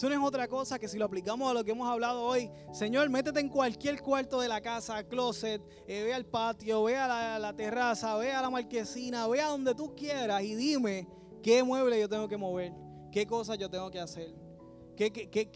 Eso 0.00 0.08
no 0.08 0.14
es 0.14 0.26
otra 0.26 0.48
cosa 0.48 0.78
que 0.78 0.88
si 0.88 0.96
lo 0.96 1.04
aplicamos 1.04 1.50
a 1.50 1.52
lo 1.52 1.62
que 1.62 1.72
hemos 1.72 1.86
hablado 1.86 2.22
hoy, 2.22 2.50
Señor, 2.72 3.10
métete 3.10 3.38
en 3.38 3.50
cualquier 3.50 4.00
cuarto 4.00 4.40
de 4.40 4.48
la 4.48 4.62
casa, 4.62 5.04
closet, 5.04 5.60
eh, 5.86 6.04
ve 6.04 6.14
al 6.14 6.24
patio, 6.24 6.84
ve 6.84 6.96
a 6.96 7.38
la, 7.38 7.54
terraza, 7.54 8.16
ve 8.16 8.32
a 8.32 8.40
la 8.40 8.48
marquesina, 8.48 9.26
ve 9.26 9.42
a 9.42 9.48
donde 9.48 9.74
tú 9.74 9.94
quieras 9.94 10.42
y 10.42 10.54
dime 10.54 11.06
qué 11.42 11.62
mueble 11.62 12.00
yo 12.00 12.08
tengo 12.08 12.28
que 12.28 12.38
mover, 12.38 12.72
qué 13.12 13.26
cosas 13.26 13.58
yo 13.58 13.68
tengo 13.68 13.90
que 13.90 14.00
hacer, 14.00 14.34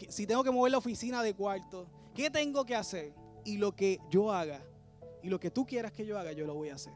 si 0.09 0.27
tengo 0.27 0.43
que 0.43 0.51
mover 0.51 0.73
la 0.73 0.77
oficina 0.77 1.23
de 1.23 1.33
cuarto, 1.33 1.89
qué 2.13 2.29
tengo 2.29 2.65
que 2.65 2.75
hacer 2.75 3.15
y 3.45 3.57
lo 3.57 3.75
que 3.75 3.99
yo 4.11 4.31
haga 4.31 4.63
y 5.23 5.29
lo 5.29 5.39
que 5.39 5.49
tú 5.49 5.65
quieras 5.65 5.91
que 5.91 6.05
yo 6.05 6.19
haga, 6.19 6.33
yo 6.33 6.45
lo 6.45 6.53
voy 6.53 6.69
a 6.69 6.75
hacer. 6.75 6.93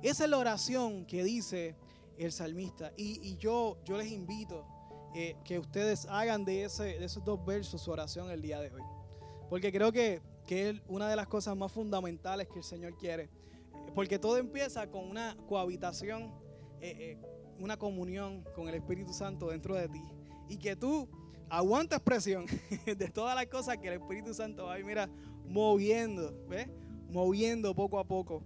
Esa 0.00 0.22
es 0.22 0.30
la 0.30 0.38
oración 0.38 1.06
que 1.06 1.24
dice 1.24 1.74
el 2.18 2.30
salmista 2.30 2.92
y, 2.96 3.18
y 3.20 3.36
yo, 3.36 3.78
yo 3.84 3.98
les 3.98 4.12
invito 4.12 4.64
eh, 5.16 5.36
que 5.44 5.60
ustedes 5.60 6.06
hagan 6.06 6.44
de, 6.44 6.64
ese, 6.64 6.82
de 6.98 7.04
esos 7.04 7.24
dos 7.24 7.44
versos 7.46 7.80
su 7.80 7.92
oración 7.92 8.32
el 8.32 8.42
día 8.42 8.60
de 8.60 8.70
hoy. 8.70 8.82
Porque 9.48 9.70
creo 9.70 9.92
que, 9.92 10.20
que 10.44 10.70
es 10.70 10.82
una 10.88 11.08
de 11.08 11.14
las 11.14 11.28
cosas 11.28 11.56
más 11.56 11.70
fundamentales 11.70 12.48
que 12.48 12.58
el 12.58 12.64
Señor 12.64 12.96
quiere. 12.96 13.30
Porque 13.94 14.18
todo 14.18 14.38
empieza 14.38 14.90
con 14.90 15.08
una 15.08 15.36
cohabitación, 15.46 16.34
eh, 16.80 16.96
eh, 16.98 17.18
una 17.60 17.76
comunión 17.76 18.42
con 18.56 18.68
el 18.68 18.74
Espíritu 18.74 19.12
Santo 19.12 19.50
dentro 19.50 19.76
de 19.76 19.88
ti. 19.88 20.02
Y 20.48 20.56
que 20.56 20.74
tú 20.74 21.08
aguantas 21.48 22.00
presión 22.00 22.46
de 22.84 23.08
todas 23.08 23.36
las 23.36 23.46
cosas 23.46 23.78
que 23.78 23.86
el 23.86 24.00
Espíritu 24.00 24.34
Santo 24.34 24.64
va 24.64 24.76
mira, 24.78 25.08
moviendo, 25.46 26.36
¿ves? 26.48 26.68
Moviendo 27.08 27.72
poco 27.72 28.00
a 28.00 28.04
poco. 28.04 28.42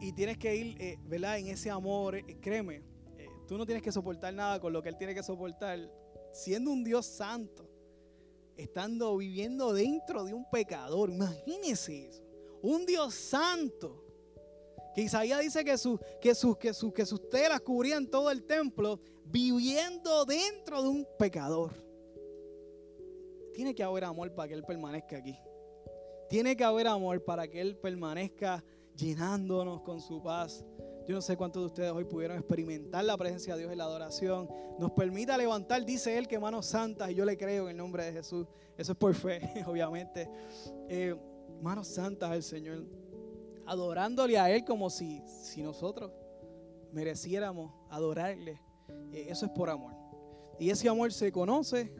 y 0.00 0.12
tienes 0.14 0.36
que 0.36 0.56
ir, 0.56 0.98
¿verdad? 1.04 1.38
En 1.38 1.46
ese 1.46 1.70
amor, 1.70 2.20
créeme, 2.40 2.82
tú 3.46 3.56
no 3.56 3.64
tienes 3.64 3.84
que 3.84 3.92
soportar 3.92 4.34
nada 4.34 4.58
con 4.58 4.72
lo 4.72 4.82
que 4.82 4.88
Él 4.88 4.96
tiene 4.96 5.14
que 5.14 5.22
soportar 5.22 5.88
siendo 6.32 6.70
un 6.70 6.84
Dios 6.84 7.06
santo, 7.06 7.68
estando 8.56 9.16
viviendo 9.16 9.72
dentro 9.72 10.24
de 10.24 10.34
un 10.34 10.48
pecador. 10.50 11.10
Imagínese 11.10 12.08
eso. 12.08 12.22
un 12.62 12.84
Dios 12.86 13.14
santo. 13.14 14.04
Que 14.94 15.02
Isaías 15.02 15.40
dice 15.40 15.64
que, 15.64 15.78
sus, 15.78 16.00
que 16.20 16.34
sus 17.04 17.28
telas 17.30 17.60
cubrían 17.60 18.06
todo 18.06 18.30
el 18.30 18.44
templo, 18.44 18.98
viviendo 19.24 20.24
dentro 20.24 20.82
de 20.82 20.88
un 20.88 21.06
pecador. 21.18 21.72
Tiene 23.52 23.74
que 23.74 23.82
haber 23.82 24.04
amor 24.04 24.34
para 24.34 24.48
que 24.48 24.54
Él 24.54 24.64
permanezca 24.64 25.18
aquí. 25.18 25.38
Tiene 26.28 26.56
que 26.56 26.64
haber 26.64 26.86
amor 26.86 27.24
para 27.24 27.46
que 27.48 27.60
Él 27.60 27.76
permanezca 27.76 28.64
llenándonos 28.96 29.82
con 29.82 30.00
su 30.00 30.22
paz. 30.22 30.64
Yo 31.08 31.14
no 31.14 31.22
sé 31.22 31.38
cuántos 31.38 31.62
de 31.62 31.66
ustedes 31.68 31.90
hoy 31.90 32.04
pudieron 32.04 32.36
experimentar 32.36 33.02
la 33.02 33.16
presencia 33.16 33.54
de 33.54 33.60
Dios 33.60 33.72
en 33.72 33.78
la 33.78 33.84
adoración. 33.84 34.46
Nos 34.78 34.90
permita 34.90 35.38
levantar, 35.38 35.82
dice 35.82 36.18
Él, 36.18 36.28
que 36.28 36.38
manos 36.38 36.66
santas, 36.66 37.10
y 37.10 37.14
yo 37.14 37.24
le 37.24 37.38
creo 37.38 37.64
en 37.64 37.70
el 37.70 37.76
nombre 37.78 38.04
de 38.04 38.12
Jesús. 38.12 38.46
Eso 38.76 38.92
es 38.92 38.98
por 38.98 39.14
fe, 39.14 39.40
obviamente. 39.66 40.28
Eh, 40.86 41.16
manos 41.62 41.88
santas 41.88 42.30
al 42.30 42.42
Señor, 42.42 42.84
adorándole 43.64 44.38
a 44.38 44.50
Él 44.54 44.66
como 44.66 44.90
si, 44.90 45.22
si 45.26 45.62
nosotros 45.62 46.12
mereciéramos 46.92 47.72
adorarle. 47.88 48.60
Eh, 49.10 49.28
eso 49.30 49.46
es 49.46 49.52
por 49.52 49.70
amor. 49.70 49.94
Y 50.58 50.68
ese 50.68 50.90
amor 50.90 51.10
se 51.10 51.32
conoce 51.32 51.90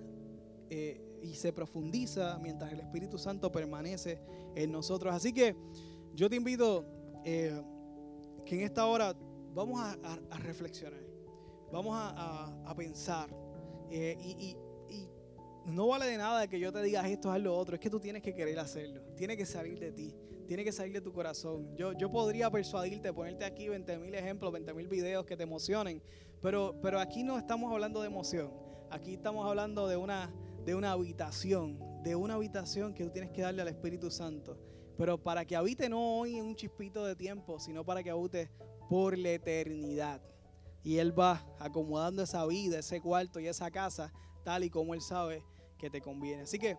eh, 0.68 1.01
y 1.23 1.33
se 1.33 1.51
profundiza 1.55 2.38
mientras 2.42 2.75
el 2.75 2.81
Espíritu 2.81 3.16
Santo 3.16 3.51
permanece 3.51 4.21
en 4.55 4.71
nosotros. 4.71 5.14
Así 5.14 5.33
que 5.33 5.57
yo 6.12 6.29
te 6.29 6.37
invito 6.37 6.85
que 8.48 8.54
en 8.54 8.62
esta 8.62 8.87
hora 8.87 9.14
vamos 9.52 9.78
a, 9.80 10.38
reflexionar, 10.38 11.04
vamos 11.70 11.94
a, 11.94 12.74
pensar 12.76 13.28
y, 13.90 14.56
no 15.66 15.88
vale 15.88 16.06
de 16.06 16.16
nada 16.16 16.48
que 16.48 16.58
yo 16.58 16.72
te 16.72 16.82
diga 16.82 17.06
esto, 17.06 17.34
es 17.34 17.42
lo 17.42 17.54
otro, 17.54 17.74
es 17.74 17.80
que 17.80 17.90
tú 17.90 18.00
tienes 18.00 18.22
que 18.22 18.34
querer 18.34 18.58
hacerlo, 18.58 19.02
tiene 19.16 19.37
que 19.37 19.44
salir 19.44 19.78
de 19.78 19.92
ti 19.92 20.14
tiene 20.46 20.64
que 20.64 20.72
salir 20.72 20.94
de 20.94 21.02
tu 21.02 21.12
corazón. 21.12 21.76
Yo, 21.76 21.92
yo 21.92 22.11
podría 22.11 22.50
persuadirte, 22.50 23.12
ponerte 23.12 23.44
aquí 23.44 23.68
20 23.68 23.98
mil 23.98 24.14
ejemplos, 24.14 24.50
20 24.50 24.72
mil 24.72 24.88
videos 24.88 25.26
que 25.26 25.37
te 25.37 25.42
emocionen, 25.42 26.02
pero, 26.40 26.74
pero 26.80 27.00
aquí 27.00 27.22
no 27.22 27.37
estamos 27.37 27.70
hablando 27.70 28.00
de 28.00 28.06
emoción. 28.06 28.50
Aquí 28.88 29.12
estamos 29.12 29.46
hablando 29.46 29.87
de 29.88 29.98
una, 29.98 30.32
de 30.64 30.74
una 30.74 30.92
habitación, 30.92 31.78
de 32.02 32.16
una 32.16 32.37
habitación 32.37 32.94
que 32.94 33.04
tú 33.04 33.11
tienes 33.11 33.30
que 33.30 33.42
darle 33.42 33.61
al 33.61 33.68
Espíritu 33.68 34.11
Santo. 34.11 34.58
Pero 34.98 35.16
para 35.16 35.44
que 35.44 35.54
habite 35.54 35.88
no 35.88 36.18
hoy 36.18 36.37
en 36.37 36.44
un 36.44 36.56
chispito 36.56 37.04
de 37.04 37.14
tiempo, 37.14 37.61
sino 37.61 37.84
para 37.84 38.02
que 38.02 38.11
habite 38.11 38.50
por 38.90 39.16
la 39.16 39.30
eternidad. 39.30 40.20
Y 40.82 40.98
Él 40.98 41.16
va 41.18 41.46
acomodando 41.61 42.22
esa 42.22 42.44
vida, 42.46 42.80
ese 42.80 43.00
cuarto 43.00 43.38
y 43.38 43.46
esa 43.46 43.70
casa, 43.70 44.12
tal 44.44 44.64
y 44.64 44.70
como 44.70 44.94
Él 44.94 45.00
sabe 45.00 45.44
que 45.78 45.88
te 45.88 46.00
conviene. 46.00 46.42
Así 46.42 46.58
que 46.58 46.76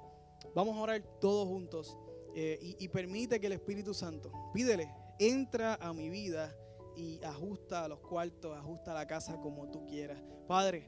vamos 0.53 0.75
a 0.77 0.81
orar 0.81 1.01
todos 1.21 1.47
juntos. 1.47 1.97
Eh, 2.35 2.75
y, 2.79 2.87
permite 2.89 3.39
que 3.39 3.47
el 3.47 3.53
Espíritu 3.53 3.93
Santo, 3.93 4.31
pídele, 4.53 4.93
entra 5.17 5.75
a 5.75 5.93
mi 5.93 6.09
vida 6.09 6.55
y 6.95 7.19
ajusta 7.23 7.87
los 7.87 7.99
cuartos, 8.01 8.55
ajusta 8.55 8.93
la 8.93 9.07
casa 9.07 9.39
como 9.41 9.67
tú 9.69 9.85
quieras. 9.87 10.21
Padre, 10.47 10.87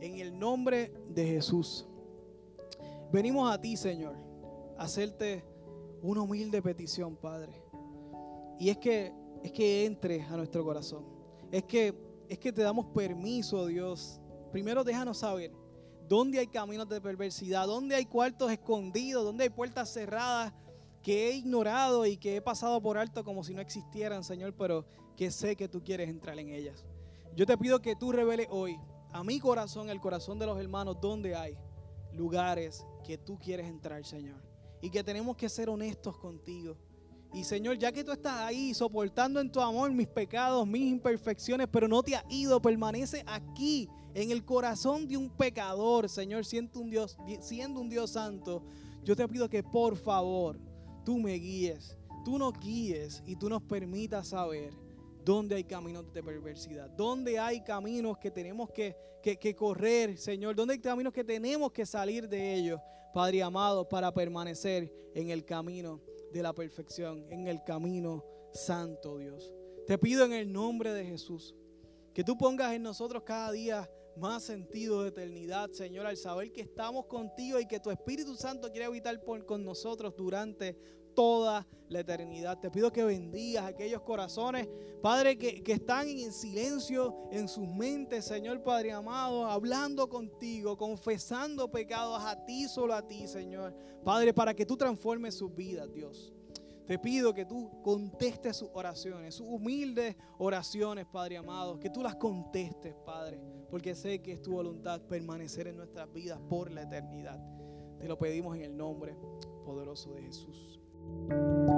en 0.00 0.18
el 0.18 0.38
nombre 0.38 0.92
de 1.10 1.26
Jesús, 1.26 1.86
venimos 3.12 3.52
a 3.52 3.60
ti, 3.60 3.76
Señor, 3.76 4.16
a 4.78 4.84
hacerte 4.84 5.44
una 6.02 6.22
humilde 6.22 6.62
petición, 6.62 7.16
Padre. 7.16 7.52
Y 8.58 8.70
es 8.70 8.78
que 8.78 9.12
es 9.42 9.52
que 9.52 9.86
entres 9.86 10.28
a 10.30 10.36
nuestro 10.36 10.64
corazón. 10.64 11.04
Es 11.52 11.64
que 11.64 11.94
es 12.28 12.38
que 12.38 12.52
te 12.52 12.62
damos 12.62 12.86
permiso, 12.86 13.66
Dios. 13.66 14.20
Primero 14.52 14.84
déjanos 14.84 15.18
saber 15.18 15.52
dónde 16.08 16.38
hay 16.38 16.46
caminos 16.46 16.88
de 16.88 17.00
perversidad, 17.00 17.66
dónde 17.66 17.94
hay 17.94 18.06
cuartos 18.06 18.50
escondidos, 18.50 19.24
dónde 19.24 19.44
hay 19.44 19.50
puertas 19.50 19.92
cerradas 19.92 20.52
que 21.02 21.28
he 21.28 21.36
ignorado 21.36 22.04
y 22.06 22.16
que 22.16 22.36
he 22.36 22.42
pasado 22.42 22.80
por 22.82 22.98
alto 22.98 23.24
como 23.24 23.44
si 23.44 23.54
no 23.54 23.60
existieran, 23.60 24.24
Señor, 24.24 24.54
pero 24.54 24.84
que 25.16 25.30
sé 25.30 25.56
que 25.56 25.68
tú 25.68 25.82
quieres 25.82 26.08
entrar 26.08 26.38
en 26.38 26.48
ellas. 26.48 26.84
Yo 27.34 27.46
te 27.46 27.56
pido 27.56 27.80
que 27.80 27.96
tú 27.96 28.12
reveles 28.12 28.48
hoy 28.50 28.78
a 29.12 29.22
mi 29.22 29.38
corazón, 29.38 29.90
el 29.90 30.00
corazón 30.00 30.38
de 30.38 30.46
los 30.46 30.58
hermanos, 30.58 30.98
donde 31.00 31.34
hay 31.34 31.56
lugares 32.12 32.84
que 33.04 33.16
tú 33.16 33.38
quieres 33.38 33.68
entrar, 33.68 34.04
Señor. 34.04 34.47
Y 34.80 34.90
que 34.90 35.02
tenemos 35.02 35.36
que 35.36 35.48
ser 35.48 35.68
honestos 35.68 36.16
contigo. 36.18 36.76
Y 37.32 37.44
Señor, 37.44 37.78
ya 37.78 37.92
que 37.92 38.04
tú 38.04 38.12
estás 38.12 38.40
ahí 38.40 38.72
soportando 38.72 39.40
en 39.40 39.52
tu 39.52 39.60
amor 39.60 39.92
mis 39.92 40.08
pecados, 40.08 40.66
mis 40.66 40.90
imperfecciones, 40.90 41.68
pero 41.70 41.86
no 41.86 42.02
te 42.02 42.16
has 42.16 42.24
ido, 42.30 42.60
permanece 42.60 43.22
aquí 43.26 43.88
en 44.14 44.30
el 44.30 44.44
corazón 44.44 45.06
de 45.06 45.16
un 45.16 45.28
pecador, 45.28 46.08
Señor, 46.08 46.46
siendo 46.46 46.80
un 46.80 46.90
Dios, 46.90 47.18
siendo 47.40 47.80
un 47.80 47.90
Dios 47.90 48.12
santo. 48.12 48.64
Yo 49.04 49.14
te 49.14 49.28
pido 49.28 49.48
que 49.48 49.62
por 49.62 49.96
favor 49.96 50.58
tú 51.04 51.18
me 51.18 51.34
guíes, 51.34 51.96
tú 52.24 52.38
nos 52.38 52.58
guíes 52.58 53.22
y 53.26 53.36
tú 53.36 53.48
nos 53.48 53.62
permitas 53.62 54.28
saber 54.28 54.72
dónde 55.28 55.56
hay 55.56 55.64
caminos 55.64 56.10
de 56.10 56.22
perversidad, 56.22 56.88
dónde 56.88 57.38
hay 57.38 57.60
caminos 57.60 58.16
que 58.16 58.30
tenemos 58.30 58.70
que, 58.70 58.96
correr, 59.54 60.16
Señor, 60.16 60.56
dónde 60.56 60.72
hay 60.72 60.80
caminos 60.80 61.12
que 61.12 61.22
tenemos 61.22 61.70
que 61.70 61.84
salir 61.84 62.26
de 62.30 62.54
ellos, 62.54 62.80
Padre 63.12 63.42
amado, 63.42 63.86
para 63.86 64.10
permanecer 64.10 64.90
en 65.14 65.28
el 65.28 65.44
camino 65.44 66.00
de 66.32 66.42
la 66.42 66.54
perfección, 66.54 67.26
en 67.28 67.46
el 67.46 67.62
camino 67.62 68.24
santo, 68.54 69.18
Dios. 69.18 69.52
Te 69.86 69.98
pido 69.98 70.24
en 70.24 70.32
el 70.32 70.50
nombre 70.50 70.94
de 70.94 71.04
Jesús 71.04 71.54
que 72.14 72.24
tú 72.24 72.38
pongas 72.38 72.72
en 72.72 72.82
nosotros 72.82 73.22
cada 73.22 73.52
día 73.52 73.86
más 74.16 74.44
sentido 74.44 75.02
de 75.02 75.10
eternidad, 75.10 75.70
Señor, 75.72 76.06
al 76.06 76.16
saber 76.16 76.52
que 76.52 76.62
estamos 76.62 77.04
contigo 77.04 77.60
y 77.60 77.66
que 77.66 77.80
tu 77.80 77.90
Espíritu 77.90 78.34
Santo 78.34 78.70
quiere 78.70 78.86
habitar 78.86 79.22
con 79.22 79.62
nosotros 79.62 80.16
durante 80.16 80.74
toda 81.18 81.66
la 81.88 81.98
eternidad. 81.98 82.60
Te 82.60 82.70
pido 82.70 82.92
que 82.92 83.02
bendigas 83.02 83.64
aquellos 83.64 84.02
corazones, 84.02 84.68
Padre, 85.02 85.36
que, 85.36 85.64
que, 85.64 85.72
están 85.72 86.06
en 86.06 86.32
silencio 86.32 87.12
en 87.32 87.48
sus 87.48 87.66
mentes, 87.66 88.24
Señor 88.24 88.62
Padre 88.62 88.92
amado, 88.92 89.44
hablando 89.44 90.08
contigo, 90.08 90.76
confesando 90.76 91.72
pecados 91.72 92.22
a 92.22 92.44
ti, 92.44 92.68
solo 92.68 92.94
a 92.94 93.04
ti, 93.04 93.26
Señor. 93.26 93.74
Padre, 94.04 94.32
para 94.32 94.54
que 94.54 94.64
tú 94.64 94.76
transformes 94.76 95.34
sus 95.34 95.52
vidas, 95.52 95.92
Dios. 95.92 96.32
Te 96.86 97.00
pido 97.00 97.34
que 97.34 97.44
tú 97.44 97.82
contestes 97.82 98.56
sus 98.56 98.68
oraciones, 98.72 99.34
sus 99.34 99.48
humildes 99.48 100.14
oraciones, 100.38 101.04
Padre 101.06 101.38
amado, 101.38 101.80
que 101.80 101.90
tú 101.90 102.00
las 102.00 102.14
contestes, 102.14 102.94
Padre, 103.04 103.40
porque 103.68 103.96
sé 103.96 104.22
que 104.22 104.34
es 104.34 104.40
tu 104.40 104.52
voluntad 104.52 105.00
permanecer 105.00 105.66
en 105.66 105.78
nuestras 105.78 106.12
vidas 106.12 106.38
por 106.48 106.70
la 106.70 106.82
eternidad. 106.82 107.40
Te 107.98 108.06
lo 108.06 108.16
pedimos 108.16 108.54
en 108.54 108.62
el 108.62 108.76
nombre 108.76 109.16
poderoso 109.64 110.14
de 110.14 110.22
Jesús. 110.22 110.77
Música 111.08 111.77